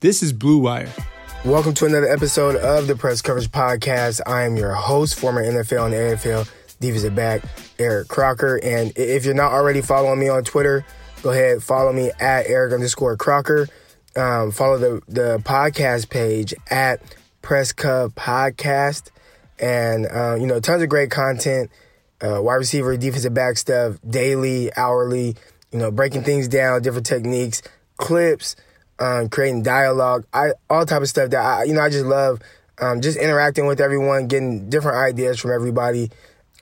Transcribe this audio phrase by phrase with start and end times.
[0.00, 0.90] This is Blue Wire.
[1.44, 4.22] Welcome to another episode of the Press Coverage Podcast.
[4.26, 7.42] I am your host, former NFL and AFL defensive back,
[7.78, 8.58] Eric Crocker.
[8.62, 10.86] And if you're not already following me on Twitter,
[11.22, 13.68] go ahead, follow me at Eric underscore Crocker.
[14.16, 17.02] Um, follow the, the podcast page at
[17.42, 19.10] Press Cub Podcast.
[19.58, 21.70] And, uh, you know, tons of great content,
[22.22, 25.36] uh, wide receiver, defensive back stuff, daily, hourly,
[25.70, 27.60] you know, breaking things down, different techniques,
[27.98, 28.56] clips,
[29.00, 32.40] um, creating dialogue, I, all type of stuff that I, you know, I just love,
[32.80, 36.10] um, just interacting with everyone, getting different ideas from everybody,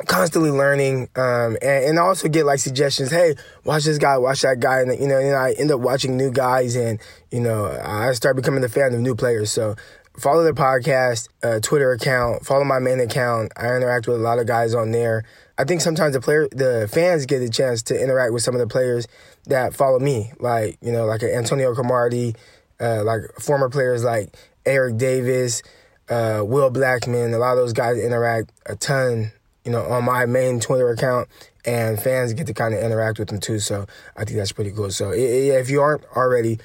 [0.07, 3.11] constantly learning, um, and, and also get like suggestions.
[3.11, 6.17] Hey, watch this guy, watch that guy, and you know, and I end up watching
[6.17, 9.51] new guys, and you know, I start becoming a fan of new players.
[9.51, 9.75] So
[10.17, 13.53] follow the podcast uh, Twitter account, follow my main account.
[13.57, 15.25] I interact with a lot of guys on there.
[15.59, 18.61] I think sometimes the player, the fans get a chance to interact with some of
[18.61, 19.09] the players
[19.47, 22.37] that follow me, like you know, like Antonio Cromartie,
[22.81, 25.63] uh, like former players like Eric Davis,
[26.09, 27.35] uh, Will Blackmon.
[27.35, 29.33] A lot of those guys interact a ton,
[29.65, 31.29] you know, on my main Twitter account,
[31.65, 33.59] and fans get to kind of interact with them too.
[33.59, 34.91] So I think that's pretty cool.
[34.93, 36.61] So if you aren't already,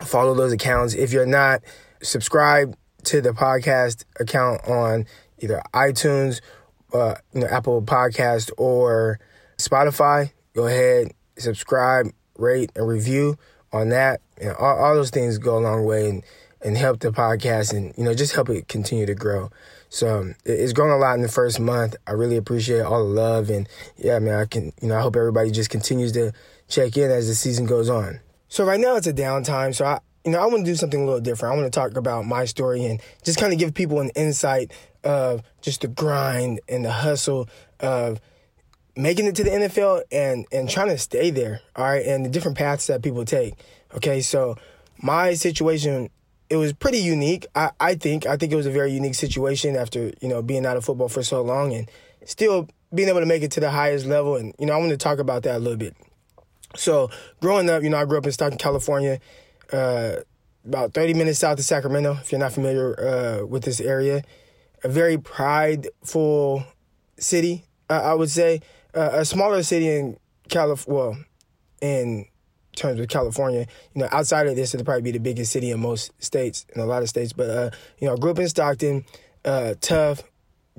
[0.00, 0.94] follow those accounts.
[0.94, 1.62] If you're not,
[2.00, 5.06] subscribe to the podcast account on
[5.40, 6.40] either iTunes,
[6.94, 9.18] uh, you know, Apple Podcast or
[9.58, 10.30] Spotify.
[10.54, 13.36] Go ahead, subscribe, rate, and review
[13.72, 14.20] on that.
[14.40, 16.22] You know, all, all those things go a long way and,
[16.62, 19.50] and help the podcast and, you know, just help it continue to grow.
[19.88, 21.94] So um, it's grown a lot in the first month.
[22.06, 23.50] I really appreciate all the love.
[23.50, 26.32] And yeah, I man, I can, you know, I hope everybody just continues to
[26.68, 28.20] check in as the season goes on.
[28.48, 29.74] So right now it's a downtime.
[29.74, 31.54] So I, you know, I want to do something a little different.
[31.54, 34.72] I want to talk about my story and just kind of give people an insight
[35.02, 37.48] of just the grind and the hustle
[37.80, 38.20] of
[38.96, 42.30] making it to the NFL and and trying to stay there, all right, and the
[42.30, 43.54] different paths that people take.
[43.94, 44.56] Okay, so
[45.02, 46.10] my situation
[46.50, 47.46] it was pretty unique.
[47.54, 50.64] I, I think I think it was a very unique situation after you know being
[50.64, 51.90] out of football for so long and
[52.24, 54.36] still being able to make it to the highest level.
[54.36, 55.96] And you know I want to talk about that a little bit.
[56.76, 57.10] So
[57.40, 59.20] growing up, you know I grew up in Stockton, California,
[59.72, 60.16] uh,
[60.66, 62.18] about 30 minutes south of Sacramento.
[62.20, 64.22] If you're not familiar uh, with this area,
[64.82, 66.64] a very prideful
[67.18, 68.60] city, uh, I would say
[68.94, 70.16] uh, a smaller city in
[70.48, 70.94] California.
[70.94, 71.18] Well,
[71.80, 72.26] in
[72.76, 75.80] terms of California, you know, outside of this, it'd probably be the biggest city in
[75.80, 77.32] most states, in a lot of states.
[77.32, 79.04] But uh, you know, grew up in Stockton,
[79.44, 80.22] uh, tough,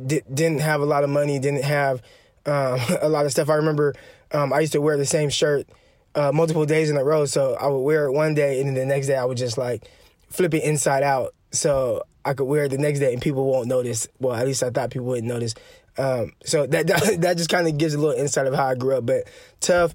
[0.04, 2.02] di- didn't have a lot of money, didn't have
[2.46, 3.50] um, a lot of stuff.
[3.50, 3.94] I remember
[4.32, 5.68] um, I used to wear the same shirt
[6.16, 8.76] uh, multiple days in a row, so I would wear it one day, and then
[8.76, 9.90] the next day I would just like
[10.30, 13.68] flip it inside out, so I could wear it the next day, and people won't
[13.68, 14.08] notice.
[14.20, 15.54] Well, at least I thought people wouldn't notice.
[15.98, 18.76] Um, so that, that, that just kind of gives a little insight of how I
[18.76, 19.06] grew up.
[19.06, 19.28] But
[19.60, 19.94] tough.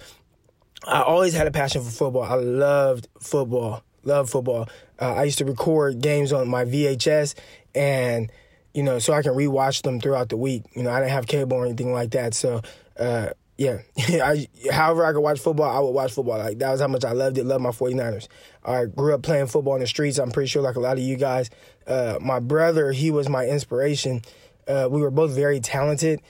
[0.86, 2.22] I always had a passion for football.
[2.22, 3.82] I loved football.
[4.02, 4.66] Love football.
[4.98, 7.34] Uh, I used to record games on my VHS,
[7.74, 8.32] and
[8.72, 10.64] you know, so I can rewatch them throughout the week.
[10.74, 12.62] You know, I didn't have cable or anything like that, so.
[12.98, 16.38] Uh, yeah, I, however I could watch football, I would watch football.
[16.38, 17.44] Like that was how much I loved it.
[17.44, 18.26] Loved my 49ers.
[18.64, 20.16] I grew up playing football in the streets.
[20.16, 21.50] I'm pretty sure, like a lot of you guys.
[21.86, 24.22] Uh, my brother, he was my inspiration.
[24.66, 26.22] Uh, we were both very talented,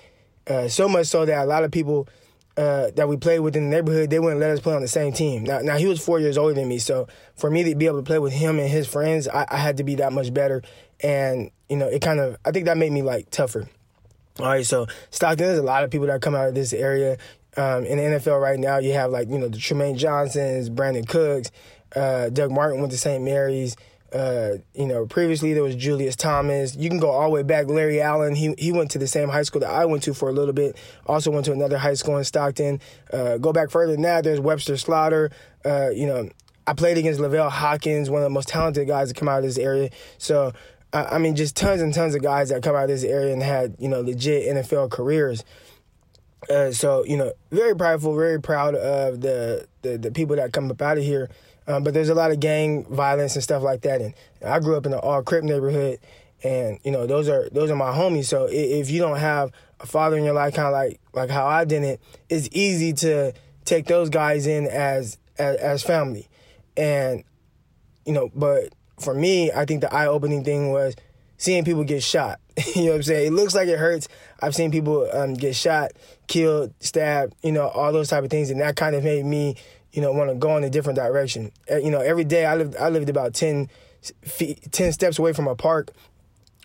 [0.49, 2.09] uh, so much so that a lot of people
[2.57, 4.89] uh, that we played with in the neighborhood, they wouldn't let us play on the
[4.89, 5.45] same team.
[5.45, 7.99] Now, now he was four years older than me, so for me to be able
[7.99, 10.63] to play with him and his friends, I, I had to be that much better.
[10.99, 13.69] And you know, it kind of, I think that made me like tougher.
[14.43, 17.19] All right, so Stockton, there's a lot of people that come out of this area.
[17.57, 21.07] Um, in the NFL right now, you have like you know the Trumaine Johnsons, Brandin
[21.09, 21.51] Cooks,
[21.97, 23.23] uh, Doug Martin went to St.
[23.23, 23.77] Mary's.
[24.13, 26.75] Uh, you know, previously there was Julius Thomas.
[26.75, 27.69] You can go all the way back.
[27.69, 30.29] Larry Allen, he he went to the same high school that I went to for
[30.29, 30.77] a little bit.
[31.07, 32.81] Also went to another high school in Stockton.
[33.13, 35.31] Uh, go back further than that, there's Webster Slaughter.
[35.65, 36.29] Uh, you know,
[36.67, 39.45] I played against Lavelle Hawkins, one of the most talented guys to come out of
[39.45, 39.91] this area.
[40.19, 40.53] So,
[40.93, 43.43] I mean, just tons and tons of guys that come out of this area and
[43.43, 45.45] had you know legit NFL careers.
[46.49, 50.71] Uh, so you know, very prideful, very proud of the the, the people that come
[50.71, 51.31] up out of here.
[51.67, 54.01] Um, but there's a lot of gang violence and stuff like that.
[54.01, 54.15] And
[54.45, 56.01] I grew up in an all Crip neighborhood,
[56.43, 58.25] and you know those are those are my homies.
[58.25, 61.47] So if you don't have a father in your life, kind of like like how
[61.47, 63.33] I didn't, it's easy to
[63.65, 66.29] take those guys in as, as as family.
[66.77, 67.23] And
[68.05, 70.95] you know, but for me, I think the eye opening thing was
[71.37, 72.41] seeing people get shot.
[72.75, 73.27] you know what I'm saying?
[73.29, 74.09] It looks like it hurts.
[74.41, 75.93] I've seen people um, get shot,
[76.27, 79.57] killed, stabbed, you know, all those type of things, and that kind of made me
[79.93, 81.51] you know, want to go in a different direction.
[81.69, 83.69] You know, every day I lived I lived about 10
[84.23, 85.93] feet, 10 steps away from a park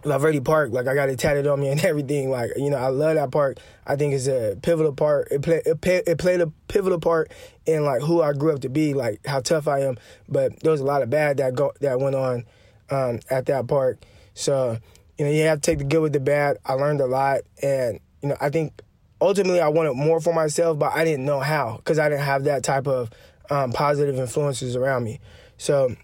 [0.05, 2.29] Valverde Park, like I got it tatted on me and everything.
[2.29, 3.57] Like you know, I love that park.
[3.85, 5.29] I think it's a pivotal part.
[5.31, 7.31] It play, it, play, it played a pivotal part
[7.65, 9.97] in like who I grew up to be, like how tough I am.
[10.29, 12.45] But there was a lot of bad that go that went on
[12.89, 13.99] um, at that park.
[14.33, 14.77] So
[15.17, 16.57] you know, you have to take the good with the bad.
[16.65, 18.81] I learned a lot, and you know, I think
[19.21, 22.43] ultimately I wanted more for myself, but I didn't know how because I didn't have
[22.45, 23.09] that type of
[23.49, 25.19] um, positive influences around me.
[25.57, 25.95] So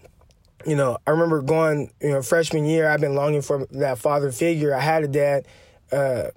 [0.66, 4.30] you know, I remember going, you know, freshman year, I've been longing for that father
[4.30, 4.74] figure.
[4.74, 5.46] I had a dad.
[5.90, 6.28] Uh,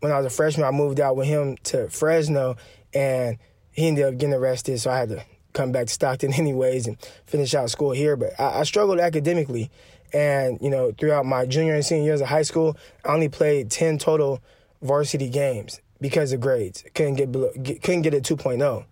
[0.00, 2.56] when I was a freshman, I moved out with him to Fresno,
[2.92, 3.38] and
[3.74, 6.96] he ended up getting arrested, so I had to come back to Stockton anyways and
[7.26, 8.16] finish out school here.
[8.16, 9.70] But I, I struggled academically,
[10.12, 13.70] and you know, throughout my junior and senior years of high school, I only played
[13.70, 14.40] ten total
[14.80, 16.84] varsity games because of grades.
[16.94, 18.84] Couldn't get below, get, couldn't get a 2.0.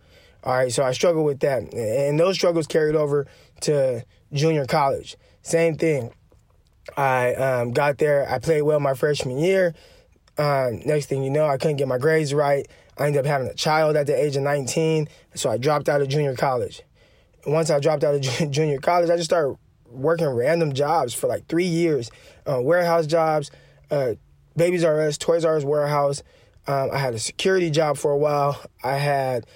[0.45, 3.27] All right, so I struggled with that, and those struggles carried over
[3.61, 5.17] to junior college.
[5.43, 6.13] Same thing.
[6.97, 8.29] I um, got there.
[8.29, 9.75] I played well my freshman year.
[10.39, 12.67] Um, next thing you know, I couldn't get my grades right.
[12.99, 16.03] I ended up having a child at the age of 19, so I dropped out
[16.03, 16.83] of junior college.
[17.47, 19.57] once I dropped out of junior college, I just started
[19.87, 22.11] working random jobs for like three years,
[22.47, 23.51] uh, warehouse jobs,
[23.91, 24.15] uh,
[24.57, 26.23] Babies R Us, Toys R Us warehouse.
[26.67, 28.61] Um, I had a security job for a while.
[28.85, 29.47] I had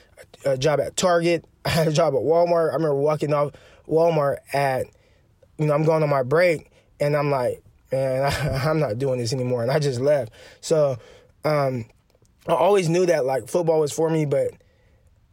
[0.45, 1.45] a, job at Target.
[1.65, 2.71] I had a job at Walmart.
[2.71, 3.53] I remember walking off
[3.89, 4.87] Walmart at,
[5.59, 7.63] you know, I'm going on my break and I'm like,
[7.93, 8.25] man,
[8.67, 9.63] I, am not doing this anymore.
[9.63, 10.33] And I just left.
[10.61, 10.97] So
[11.45, 11.87] um,
[12.49, 14.51] I always knew that like football was for me, but,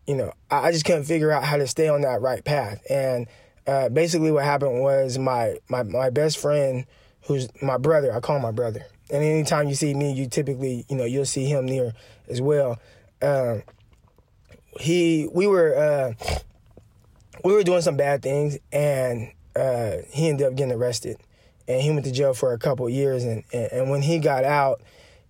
[0.08, 2.82] you know, I, I just couldn't figure out how to stay on that right path.
[2.90, 3.28] And
[3.68, 6.86] uh, basically what happened was my, my, my best friend,
[7.28, 8.86] who's my brother, I call him my brother.
[9.12, 11.94] And anytime you see me, you typically, you know, you'll see him near
[12.28, 12.80] as well.
[13.22, 13.58] Uh,
[14.80, 16.14] he, we were, uh,
[17.44, 21.18] we were doing some bad things, and uh, he ended up getting arrested,
[21.68, 23.24] and he went to jail for a couple years.
[23.24, 24.82] And, and, and when he got out,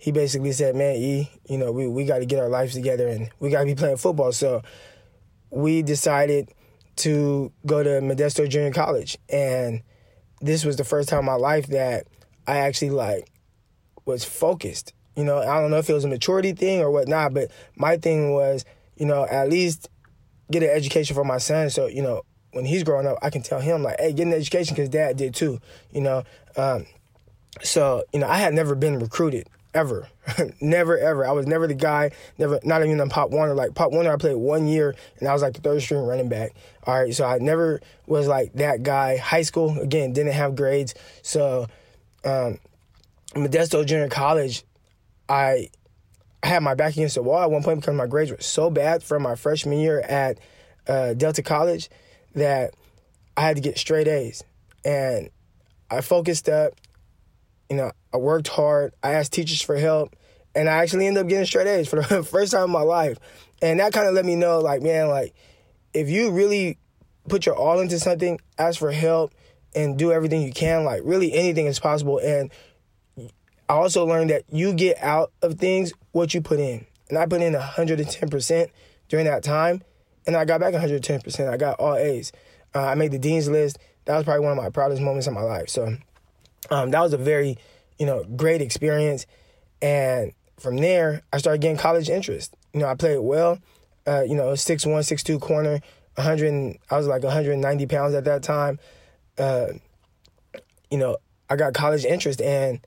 [0.03, 3.07] he basically said, "Man, E, you know, we we got to get our lives together,
[3.07, 4.61] and we got to be playing football." So
[5.49, 6.49] we decided
[6.97, 9.81] to go to Modesto Junior College, and
[10.41, 12.07] this was the first time in my life that
[12.45, 13.31] I actually like
[14.03, 14.91] was focused.
[15.15, 17.95] You know, I don't know if it was a maturity thing or whatnot, but my
[17.95, 18.65] thing was,
[18.97, 19.87] you know, at least
[20.51, 21.69] get an education for my son.
[21.69, 24.33] So, you know, when he's growing up, I can tell him, like, hey, get an
[24.33, 25.61] education because dad did too,
[25.93, 26.23] you know.
[26.57, 26.87] Um,
[27.61, 30.07] so, you know, I had never been recruited ever.
[30.61, 31.25] never, ever.
[31.25, 33.53] I was never the guy, never, not even on Pop Warner.
[33.53, 36.29] Like, Pop Warner, I played one year and I was like the third string running
[36.29, 36.53] back.
[36.85, 37.13] All right.
[37.13, 39.17] So I never was like that guy.
[39.17, 40.93] High school, again, didn't have grades.
[41.21, 41.67] So,
[42.25, 42.59] um,
[43.33, 44.63] Modesto Junior College,
[45.27, 45.69] I
[46.43, 48.69] I had my back against the wall at one point because my grades were so
[48.69, 50.39] bad from my freshman year at
[50.87, 51.89] uh, Delta College
[52.35, 52.73] that
[53.37, 54.43] I had to get straight A's.
[54.83, 55.29] And
[55.89, 56.73] I focused up,
[57.69, 60.15] you know, I worked hard, I asked teachers for help,
[60.55, 63.17] and I actually ended up getting straight A's for the first time in my life.
[63.61, 65.33] And that kind of let me know, like, man, like,
[65.93, 66.77] if you really
[67.27, 69.33] put your all into something, ask for help,
[69.75, 72.19] and do everything you can, like, really anything is possible.
[72.19, 72.51] And
[73.69, 76.85] I also learned that you get out of things what you put in.
[77.09, 78.67] And I put in 110%
[79.07, 79.81] during that time,
[80.27, 81.49] and I got back 110%.
[81.49, 82.31] I got all A's.
[82.75, 83.77] Uh, I made the dean's list.
[84.05, 85.69] That was probably one of my proudest moments in my life.
[85.69, 85.95] So
[86.69, 87.57] um, that was a very,
[87.99, 89.25] you know, great experience.
[89.81, 92.55] And from there, I started getting college interest.
[92.73, 93.59] You know, I played well.
[94.05, 95.79] Uh, you know, six one, six two corner,
[96.15, 96.77] 100.
[96.89, 98.79] I was like 190 pounds at that time.
[99.37, 99.67] Uh,
[100.91, 101.17] you know,
[101.49, 102.85] I got college interest, and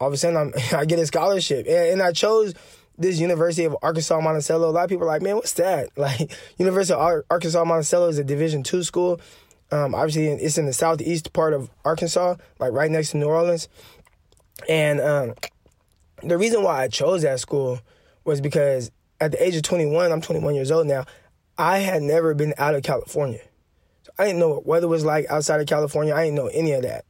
[0.00, 1.66] all of a sudden I'm, I get a scholarship.
[1.66, 2.54] And, and I chose
[2.98, 4.68] this University of Arkansas Monticello.
[4.68, 5.90] A lot of people are like, man, what's that?
[5.96, 9.20] Like University of Arkansas Monticello is a Division two school.
[9.72, 13.68] Um, obviously, it's in the southeast part of Arkansas, like right next to New Orleans.
[14.68, 15.34] And um,
[16.22, 17.80] the reason why I chose that school
[18.24, 21.04] was because at the age of 21, I'm 21 years old now.
[21.58, 23.40] I had never been out of California.
[24.02, 26.14] So I didn't know what weather was like outside of California.
[26.14, 27.04] I didn't know any of that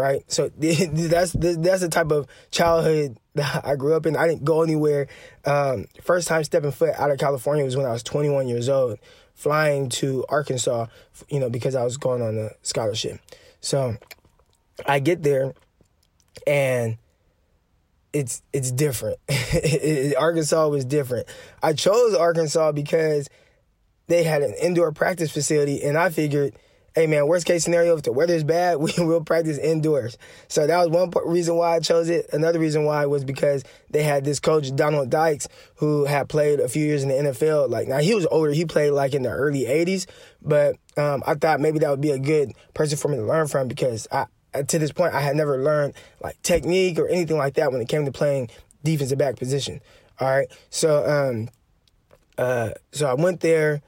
[0.00, 0.24] right?
[0.32, 4.16] So that's that's the type of childhood that I grew up in.
[4.16, 5.06] I didn't go anywhere.
[5.44, 8.98] Um, first time stepping foot out of California was when I was 21 years old,
[9.34, 10.86] flying to Arkansas,
[11.28, 13.20] you know, because I was going on a scholarship.
[13.60, 13.96] So
[14.86, 15.54] I get there,
[16.46, 16.98] and
[18.12, 19.18] it's it's different.
[20.18, 21.26] Arkansas was different.
[21.62, 23.28] I chose Arkansas because
[24.08, 26.54] they had an indoor practice facility, and I figured
[26.94, 30.18] hey man, worst case scenario, if the weather's bad, we will practice indoors.
[30.48, 32.26] So that was one reason why I chose it.
[32.32, 36.68] Another reason why was because they had this coach, Donald Dykes, who had played a
[36.68, 37.70] few years in the NFL.
[37.70, 40.06] Like now he was older, he played like in the early 80s,
[40.42, 43.46] but um, I thought maybe that would be a good person for me to learn
[43.46, 47.54] from because I, to this point, I had never learned like technique or anything like
[47.54, 48.50] that when it came to playing
[48.82, 49.80] defensive back position.
[50.18, 51.48] All right, so um,
[52.36, 53.82] uh, so I went there,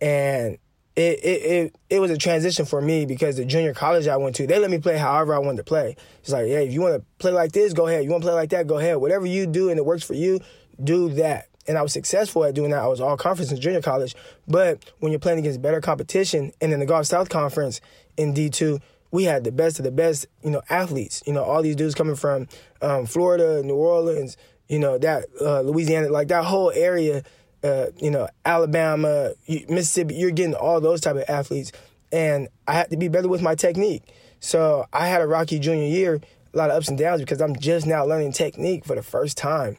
[0.00, 0.58] and
[0.96, 4.36] it, it it it was a transition for me because the junior college I went
[4.36, 5.96] to, they let me play however I wanted to play.
[6.20, 8.04] It's like, hey, if you want to play like this, go ahead.
[8.04, 8.98] You want to play like that, go ahead.
[8.98, 10.40] Whatever you do and it works for you,
[10.82, 11.46] do that.
[11.66, 12.82] And I was successful at doing that.
[12.82, 14.14] I was all conference in junior college.
[14.48, 17.80] But when you're playing against better competition, and in the Gulf South Conference
[18.16, 21.22] in D2, we had the best of the best, you know, athletes.
[21.26, 22.48] You know, all these dudes coming from
[22.80, 24.36] um, Florida, New Orleans,
[24.68, 27.24] you know, that uh, Louisiana, like that whole area
[27.62, 29.32] uh, you know, Alabama,
[29.68, 31.72] Mississippi, you're getting all those type of athletes.
[32.12, 34.02] And I had to be better with my technique.
[34.40, 36.20] So I had a rocky junior year,
[36.54, 39.36] a lot of ups and downs because I'm just now learning technique for the first
[39.36, 39.76] time.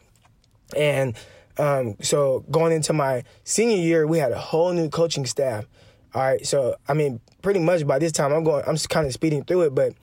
[0.78, 1.16] And
[1.58, 5.66] um, so going into my senior year, we had a whole new coaching staff.
[6.14, 6.46] All right.
[6.46, 9.62] So, I mean, pretty much by this time, I'm going, I'm kind of speeding through
[9.64, 9.94] it, but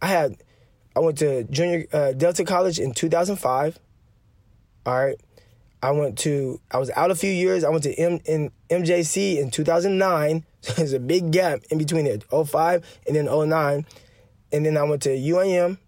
[0.00, 0.36] I had,
[0.94, 3.78] I went to junior, uh, Delta College in 2005.
[4.86, 5.20] All right.
[5.82, 7.62] I went to I was out a few years.
[7.62, 10.44] I went to M in MJC in 2009.
[10.66, 13.86] So there's a big gap in between it, 05 and then 09.
[14.50, 15.78] And then I went to UAM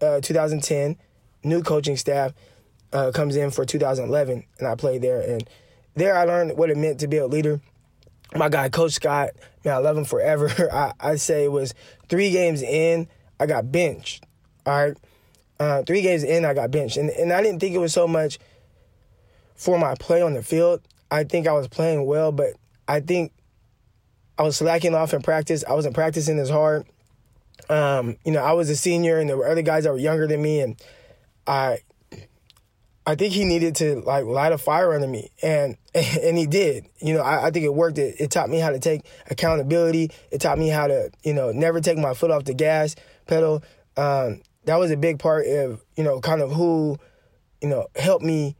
[0.00, 0.96] uh, 2010.
[1.44, 2.32] New coaching staff
[2.94, 5.20] uh, comes in for 2011, and I played there.
[5.20, 5.46] And
[5.96, 7.60] there I learned what it meant to be a leader.
[8.34, 9.30] My guy, Coach Scott,
[9.64, 10.50] man, I love him forever.
[10.72, 11.74] I, I say it was
[12.08, 13.08] three games in,
[13.38, 14.24] I got benched.
[14.64, 14.96] All right.
[15.60, 16.96] Uh, three games in, I got benched.
[16.96, 18.38] And, and I didn't think it was so much–
[19.62, 22.54] for my play on the field, I think I was playing well, but
[22.88, 23.32] I think
[24.36, 25.64] I was slacking off in practice.
[25.68, 26.84] I wasn't practicing as hard.
[27.68, 30.26] Um, you know, I was a senior and there were other guys that were younger
[30.26, 30.82] than me and
[31.46, 31.78] I
[33.04, 36.88] I think he needed to like light a fire under me and and he did.
[37.00, 37.98] You know, I, I think it worked.
[37.98, 40.10] It, it taught me how to take accountability.
[40.30, 42.94] It taught me how to, you know, never take my foot off the gas
[43.26, 43.62] pedal.
[43.96, 46.98] Um, that was a big part of, you know, kind of who,
[47.60, 48.56] you know, helped me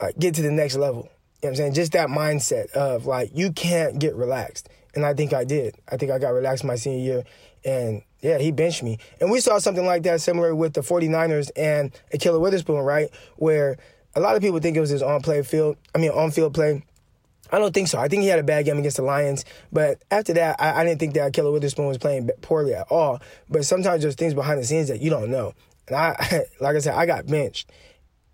[0.00, 1.02] like get to the next level.
[1.02, 1.74] You know what I'm saying?
[1.74, 4.68] Just that mindset of like you can't get relaxed.
[4.94, 5.74] And I think I did.
[5.90, 7.24] I think I got relaxed my senior year
[7.64, 8.98] and yeah, he benched me.
[9.20, 13.10] And we saw something like that similar with the 49ers and Ahkello Witherspoon, right?
[13.36, 13.76] Where
[14.14, 16.54] a lot of people think it was his on play field, I mean on field
[16.54, 16.82] play.
[17.52, 17.98] I don't think so.
[17.98, 20.84] I think he had a bad game against the Lions, but after that, I, I
[20.84, 23.20] didn't think that Ahkello Witherspoon was playing poorly at all.
[23.48, 25.54] But sometimes there's things behind the scenes that you don't know.
[25.86, 27.70] And I, like I said, I got benched,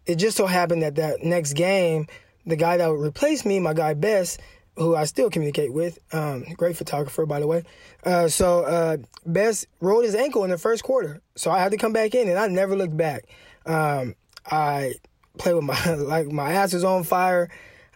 [0.07, 2.07] it just so happened that that next game,
[2.47, 4.39] the guy that would replace me, my guy Bess,
[4.76, 7.64] who I still communicate with, um, great photographer by the way.
[8.05, 11.79] Uh, so uh, Bess rolled his ankle in the first quarter, so I had to
[11.79, 13.25] come back in, and I never looked back.
[13.67, 14.14] Um,
[14.50, 14.95] I
[15.38, 17.49] played with my like my ass was on fire.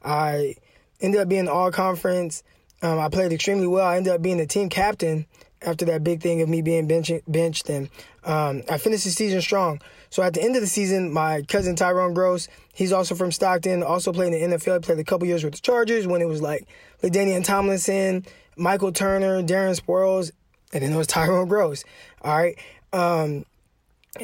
[0.04, 0.56] I
[1.00, 2.42] ended up being all conference.
[2.82, 3.86] Um, I played extremely well.
[3.86, 5.26] I ended up being the team captain
[5.62, 7.88] after that big thing of me being benched, benched and
[8.24, 9.80] um, I finished the season strong.
[10.10, 13.82] So at the end of the season, my cousin Tyrone Gross, he's also from Stockton,
[13.82, 16.42] also played in the NFL, played a couple years with the Chargers when it was
[16.42, 16.66] like
[17.02, 18.24] LaDainian Tomlinson,
[18.56, 20.30] Michael Turner, Darren Sproles,
[20.72, 21.84] and then it was Tyrone Gross.
[22.22, 22.58] All right.
[22.92, 23.44] Um,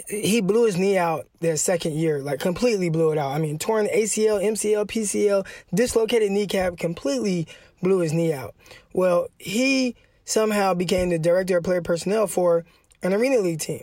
[0.09, 3.33] he blew his knee out their second year, like completely blew it out.
[3.33, 7.47] I mean, torn ACL, MCL, PCL, dislocated kneecap, completely
[7.83, 8.55] blew his knee out.
[8.93, 12.65] Well, he somehow became the director of player personnel for
[13.03, 13.83] an Arena League team.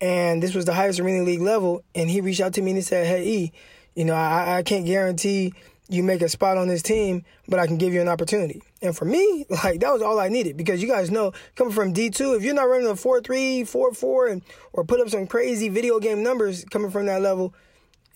[0.00, 1.82] And this was the highest Arena League level.
[1.94, 3.52] And he reached out to me and he said, Hey, E,
[3.94, 5.52] you know, I, I can't guarantee
[5.88, 8.60] you make a spot on this team, but I can give you an opportunity.
[8.82, 11.94] And for me, like that was all I needed because you guys know coming from
[11.94, 15.26] D2, if you're not running a 4 3, 4 4, and or put up some
[15.26, 17.54] crazy video game numbers coming from that level,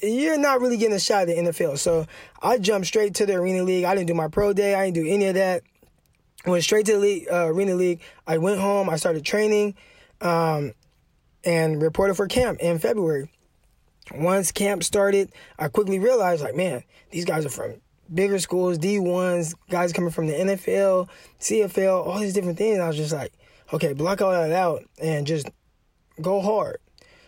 [0.03, 1.79] you're not really getting a shot at the NFL.
[1.79, 2.07] So
[2.43, 3.85] I jumped straight to the Arena League.
[3.85, 5.63] I didn't do my pro day, I didn't do any of that.
[6.47, 8.01] Went straight to the league, uh, Arena League.
[8.27, 9.75] I went home, I started training,
[10.23, 10.73] um,
[11.45, 13.31] and reported for camp in February.
[14.15, 17.75] Once camp started, I quickly realized, like, man, these guys are from
[18.13, 22.79] bigger schools, D1s, guys coming from the NFL, CFL, all these different things.
[22.79, 23.33] I was just like,
[23.73, 25.49] okay, block all that out and just
[26.21, 26.79] go hard.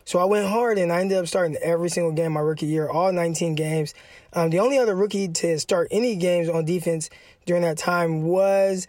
[0.05, 2.89] So I went hard and I ended up starting every single game my rookie year,
[2.89, 3.95] all 19 games.
[4.33, 7.09] Um, the only other rookie to start any games on defense
[7.47, 8.89] during that time was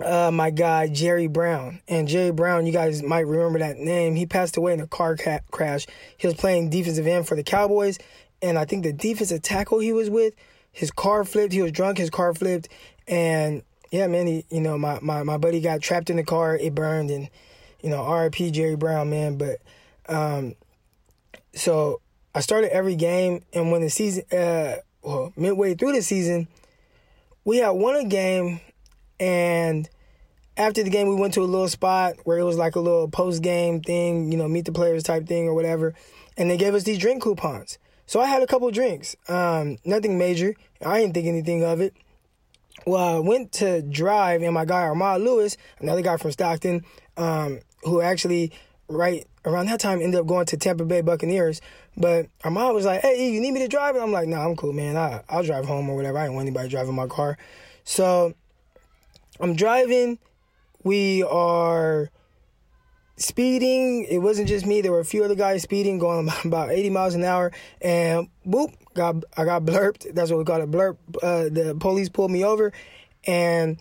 [0.00, 1.80] uh, my guy Jerry Brown.
[1.88, 4.14] And Jerry Brown, you guys might remember that name.
[4.14, 5.86] He passed away in a car ca- crash.
[6.16, 7.98] He was playing defensive end for the Cowboys,
[8.42, 10.34] and I think the defensive tackle he was with,
[10.72, 11.52] his car flipped.
[11.52, 11.98] He was drunk.
[11.98, 12.68] His car flipped,
[13.06, 16.56] and yeah, man, he, you know, my, my my buddy got trapped in the car.
[16.56, 17.28] It burned, and
[17.82, 18.50] you know, R.I.P.
[18.50, 19.38] Jerry Brown, man.
[19.38, 19.60] But
[20.08, 20.54] um,
[21.54, 22.00] so
[22.34, 26.48] I started every game, and when the season, uh, well, midway through the season,
[27.44, 28.60] we had won a game
[29.20, 29.88] and
[30.58, 33.08] after the game, we went to a little spot where it was like a little
[33.08, 35.94] post game thing, you know, meet the players type thing or whatever.
[36.36, 37.78] And they gave us these drink coupons.
[38.06, 40.54] So I had a couple drinks, um, nothing major.
[40.84, 41.94] I didn't think anything of it.
[42.86, 46.84] Well, I went to drive, and my guy Armand Lewis, another guy from Stockton,
[47.16, 48.52] um, who actually
[48.88, 51.60] right around that time ended up going to Tampa Bay Buccaneers.
[51.96, 54.56] But Armand was like, "Hey, you need me to drive?" And I'm like, "Nah, I'm
[54.56, 54.96] cool, man.
[54.96, 56.16] I, I'll drive home or whatever.
[56.18, 57.36] I didn't want anybody driving my car."
[57.84, 58.32] So
[59.40, 60.18] I'm driving.
[60.82, 62.10] We are
[63.16, 64.06] speeding.
[64.08, 64.80] It wasn't just me.
[64.80, 68.74] There were a few other guys speeding, going about 80 miles an hour, and boop,
[68.94, 70.14] got I got blurped.
[70.14, 70.96] That's what we call it, blurp.
[71.22, 72.72] Uh, the police pulled me over,
[73.26, 73.78] and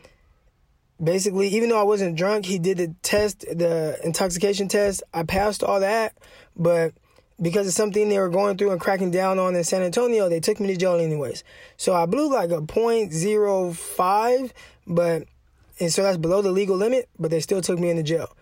[1.02, 5.04] basically, even though I wasn't drunk, he did the test, the intoxication test.
[5.14, 6.18] I passed all that,
[6.56, 6.94] but
[7.40, 10.40] because of something they were going through and cracking down on in San Antonio, they
[10.40, 11.44] took me to jail anyways.
[11.78, 14.52] So I blew like a .05,
[14.88, 15.24] but
[15.80, 18.36] and so that's below the legal limit, but they still took me into jail.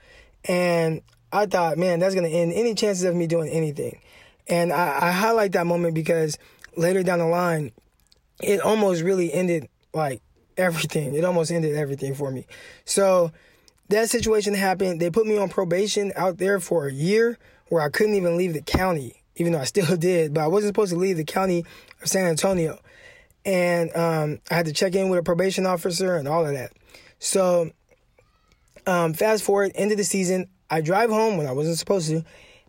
[0.46, 1.02] And
[1.32, 4.00] I thought, man, that's to end any chances of me doing anything.
[4.48, 6.38] And I, I highlight that moment because
[6.78, 7.72] later down the line,
[8.42, 10.22] it almost really ended like
[10.58, 11.16] everything.
[11.16, 12.46] It almost ended everything for me.
[12.86, 13.32] So
[13.90, 15.00] that situation happened.
[15.02, 17.38] They put me on probation out there for a year
[17.70, 20.70] where I couldn't even leave the county, even though I still did, but I wasn't
[20.70, 21.66] supposed to leave the county
[22.02, 22.80] of San Antonio.
[23.46, 26.72] And um, I had to check in with a probation officer and all of that.
[27.20, 27.72] So
[28.88, 32.24] um, fast forward, end of the season, I drive home when I wasn't supposed to,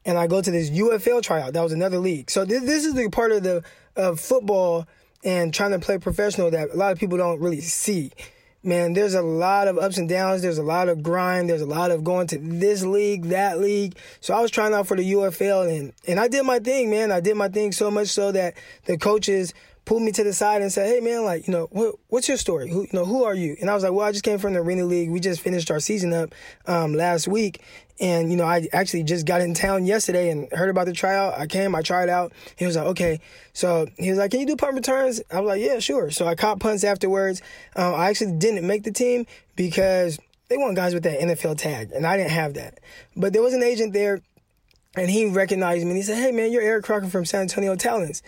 [0.04, 1.52] and I go to this UFL tryout.
[1.54, 2.30] That was another league.
[2.30, 3.62] So this, this is the part of the
[3.96, 4.86] of football
[5.24, 8.12] and trying to play professional that a lot of people don't really see.
[8.62, 10.42] Man, there's a lot of ups and downs.
[10.42, 11.48] There's a lot of grind.
[11.48, 13.96] There's a lot of going to this league, that league.
[14.20, 17.12] So I was trying out for the UFL and, and I did my thing, man.
[17.12, 19.54] I did my thing so much so that the coaches
[19.86, 22.36] pulled me to the side and said, "Hey, man, like, you know, what, what's your
[22.36, 22.68] story?
[22.68, 24.52] Who, you know, who are you?" And I was like, "Well, I just came from
[24.52, 25.10] the Arena League.
[25.10, 26.34] We just finished our season up
[26.66, 27.62] um, last week,
[27.98, 31.38] and you know, I actually just got in town yesterday and heard about the tryout.
[31.38, 32.32] I came, I tried out.
[32.56, 33.20] He was like, "Okay."
[33.54, 36.26] So he was like, "Can you do punt returns?" I was like, "Yeah, sure." So
[36.26, 37.40] I caught punts afterwards.
[37.76, 39.24] Um, I actually didn't make the team
[39.54, 42.80] because they want guys with that NFL tag, and I didn't have that.
[43.16, 44.20] But there was an agent there,
[44.96, 45.90] and he recognized me.
[45.90, 48.22] and He said, "Hey, man, you're Eric Crocker from San Antonio Talons."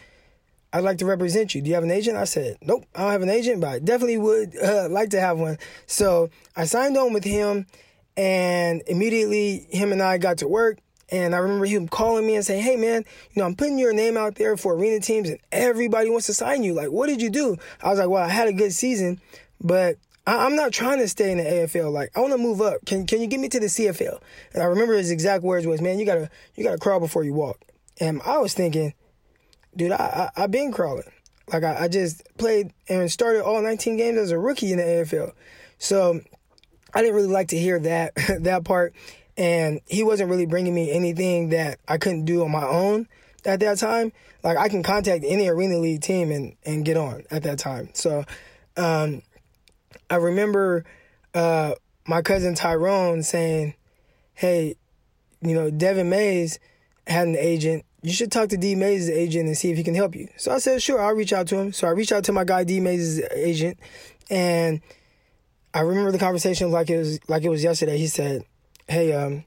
[0.72, 1.62] I'd like to represent you.
[1.62, 2.16] Do you have an agent?
[2.16, 5.20] I said, nope, I don't have an agent, but I definitely would uh, like to
[5.20, 5.58] have one.
[5.86, 7.66] So I signed on with him,
[8.18, 10.78] and immediately him and I got to work.
[11.10, 13.94] And I remember him calling me and saying, "Hey man, you know I'm putting your
[13.94, 16.74] name out there for arena teams, and everybody wants to sign you.
[16.74, 19.18] Like, what did you do?" I was like, "Well, I had a good season,
[19.58, 21.90] but I- am not trying to stay in the AFL.
[21.90, 22.84] Like, I want to move up.
[22.84, 24.20] Can can you get me to the CFL?"
[24.52, 27.32] And I remember his exact words was, "Man, you gotta you gotta crawl before you
[27.32, 27.64] walk."
[28.00, 28.92] And I was thinking,
[29.78, 31.10] dude, I, I have been crawling.
[31.50, 34.84] Like I, I just played and started all 19 games as a rookie in the
[34.84, 35.32] AFL.
[35.78, 36.20] So
[36.92, 38.94] I didn't really like to hear that that part.
[39.38, 43.08] And he wasn't really bringing me anything that I couldn't do on my own
[43.46, 44.12] at that time.
[44.42, 47.90] Like I can contact any arena league team and, and get on at that time.
[47.94, 48.24] So
[48.76, 49.22] um,
[50.10, 50.84] I remember
[51.34, 51.74] uh,
[52.06, 53.74] my cousin Tyrone saying,
[54.34, 54.74] Hey,
[55.40, 56.58] you know, Devin Mays
[57.06, 59.94] had an agent you should talk to D Mays' agent and see if he can
[59.94, 60.28] help you.
[60.36, 61.72] So I said, sure, I'll reach out to him.
[61.72, 63.78] So I reached out to my guy D Mays' agent,
[64.30, 64.80] and
[65.74, 67.98] I remember the conversation like it was like it was yesterday.
[67.98, 68.44] He said,
[68.86, 69.44] "Hey, um,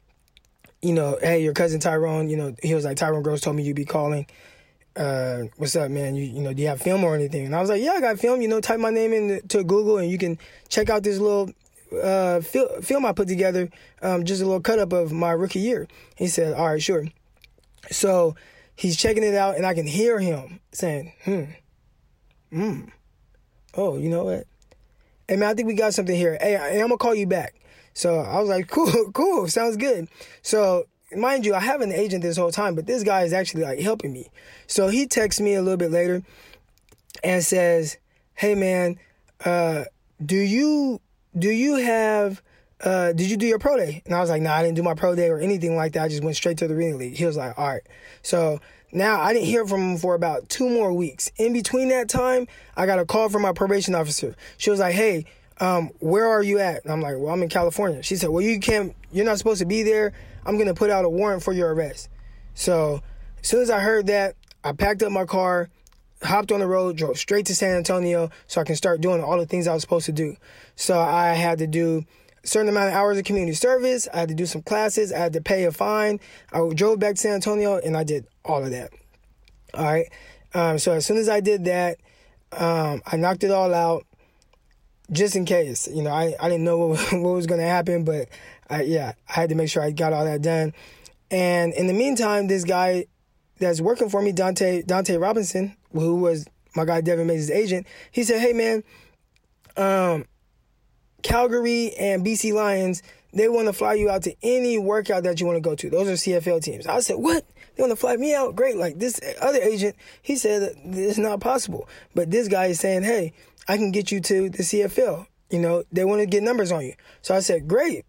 [0.82, 3.64] you know, hey, your cousin Tyrone, you know, he was like Tyrone Gross told me
[3.64, 4.28] you'd be calling.
[4.96, 6.16] Uh, what's up, man?
[6.16, 8.02] You you know, do you have film or anything?" And I was like, "Yeah, I
[8.02, 8.42] got film.
[8.42, 10.38] You know, type my name into Google and you can
[10.70, 11.52] check out this little."
[11.92, 13.70] Uh, film I put together,
[14.02, 15.90] um, just a little cut up of my rookie year.
[16.16, 17.06] He said, "All right, sure."
[17.90, 18.36] So
[18.76, 21.44] he's checking it out, and I can hear him saying, hmm,
[22.52, 22.82] hmm,
[23.76, 24.46] oh, you know what?
[25.28, 26.38] Hey, man, I think we got something here.
[26.42, 27.56] Hey, I'm going to call you back.
[27.94, 30.08] So I was like, cool, cool, sounds good.
[30.42, 33.64] So mind you, I have an agent this whole time, but this guy is actually
[33.64, 34.30] like helping me.
[34.68, 36.24] So he texts me a little bit later
[37.24, 37.98] and says,
[38.34, 38.98] "Hey man,
[39.44, 39.86] uh,
[40.24, 41.02] do you
[41.38, 42.42] do you have
[42.84, 44.02] uh, did you do your pro day?
[44.06, 46.04] And I was like, nah, I didn't do my pro day or anything like that.
[46.04, 47.16] I just went straight to the reading league.
[47.16, 47.82] He was like, all right.
[48.24, 48.60] So
[48.92, 51.32] now I didn't hear from him for about two more weeks.
[51.38, 54.36] In between that time, I got a call from my probation officer.
[54.58, 55.26] She was like, hey,
[55.60, 56.84] um, where are you at?
[56.84, 58.02] And I'm like, well, I'm in California.
[58.02, 60.14] She said, well, you can't, you're not supposed to be there.
[60.46, 62.10] I'm going to put out a warrant for your arrest.
[62.56, 63.02] So
[63.42, 65.70] as soon as I heard that, I packed up my car,
[66.24, 69.38] hopped on the road, drove straight to San Antonio so I can start doing all
[69.38, 70.36] the things I was supposed to do.
[70.76, 72.06] So I had to do
[72.44, 74.08] certain amount of hours of community service.
[74.14, 75.12] I had to do some classes.
[75.14, 76.20] I had to pay a fine.
[76.52, 78.92] I drove back to San Antonio and I did all of that.
[79.74, 80.08] All right.
[80.54, 81.98] Um, so as soon as I did that,
[82.52, 84.06] um, I knocked it all out.
[85.12, 85.88] just in case.
[85.88, 88.30] You know, I, I didn't know what, what was going to happen, but
[88.70, 90.74] I, yeah, I had to make sure I got all that done.
[91.30, 93.06] And in the meantime, this guy
[93.60, 98.24] that's working for me, Dante Dante Robinson, who was my guy Devin Mays' agent, he
[98.24, 98.84] said, "Hey man,
[99.78, 100.26] um,
[101.22, 103.04] Calgary and BC Lions,
[103.34, 105.90] they want to fly you out to any workout that you want to go to.
[105.90, 107.46] Those are CFL teams." I said, "What?
[107.76, 108.56] They want to fly me out?
[108.56, 113.04] Great!" Like this other agent, he said it's not possible, but this guy is saying,
[113.04, 113.34] "Hey,
[113.68, 116.86] I can get you to the CFL." You know, they want to get numbers on
[116.86, 116.96] you.
[117.22, 118.06] So I said, "Great."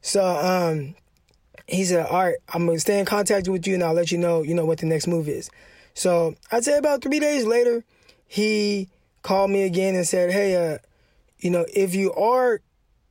[0.00, 0.94] So um,
[1.66, 4.18] he said, "All right, I'm gonna stay in contact with you, and I'll let you
[4.18, 5.50] know, you know, what the next move is."
[5.94, 7.84] So I'd say about three days later,
[8.26, 8.88] he
[9.22, 10.78] called me again and said, "Hey, uh,
[11.38, 12.60] you know, if you are,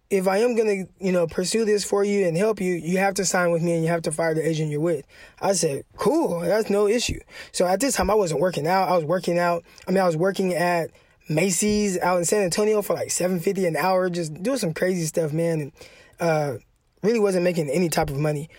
[0.09, 3.15] if I am gonna, you know, pursue this for you and help you, you have
[3.15, 5.05] to sign with me and you have to fire the agent you're with."
[5.41, 7.19] I said, "Cool, that's no issue."
[7.51, 8.89] So at this time, I wasn't working out.
[8.89, 9.63] I was working out.
[9.88, 10.91] I mean, I was working at
[11.29, 15.05] Macy's out in San Antonio for like seven fifty an hour, just doing some crazy
[15.05, 15.62] stuff, man.
[15.62, 15.71] And
[16.19, 16.57] uh,
[17.01, 18.49] really wasn't making any type of money.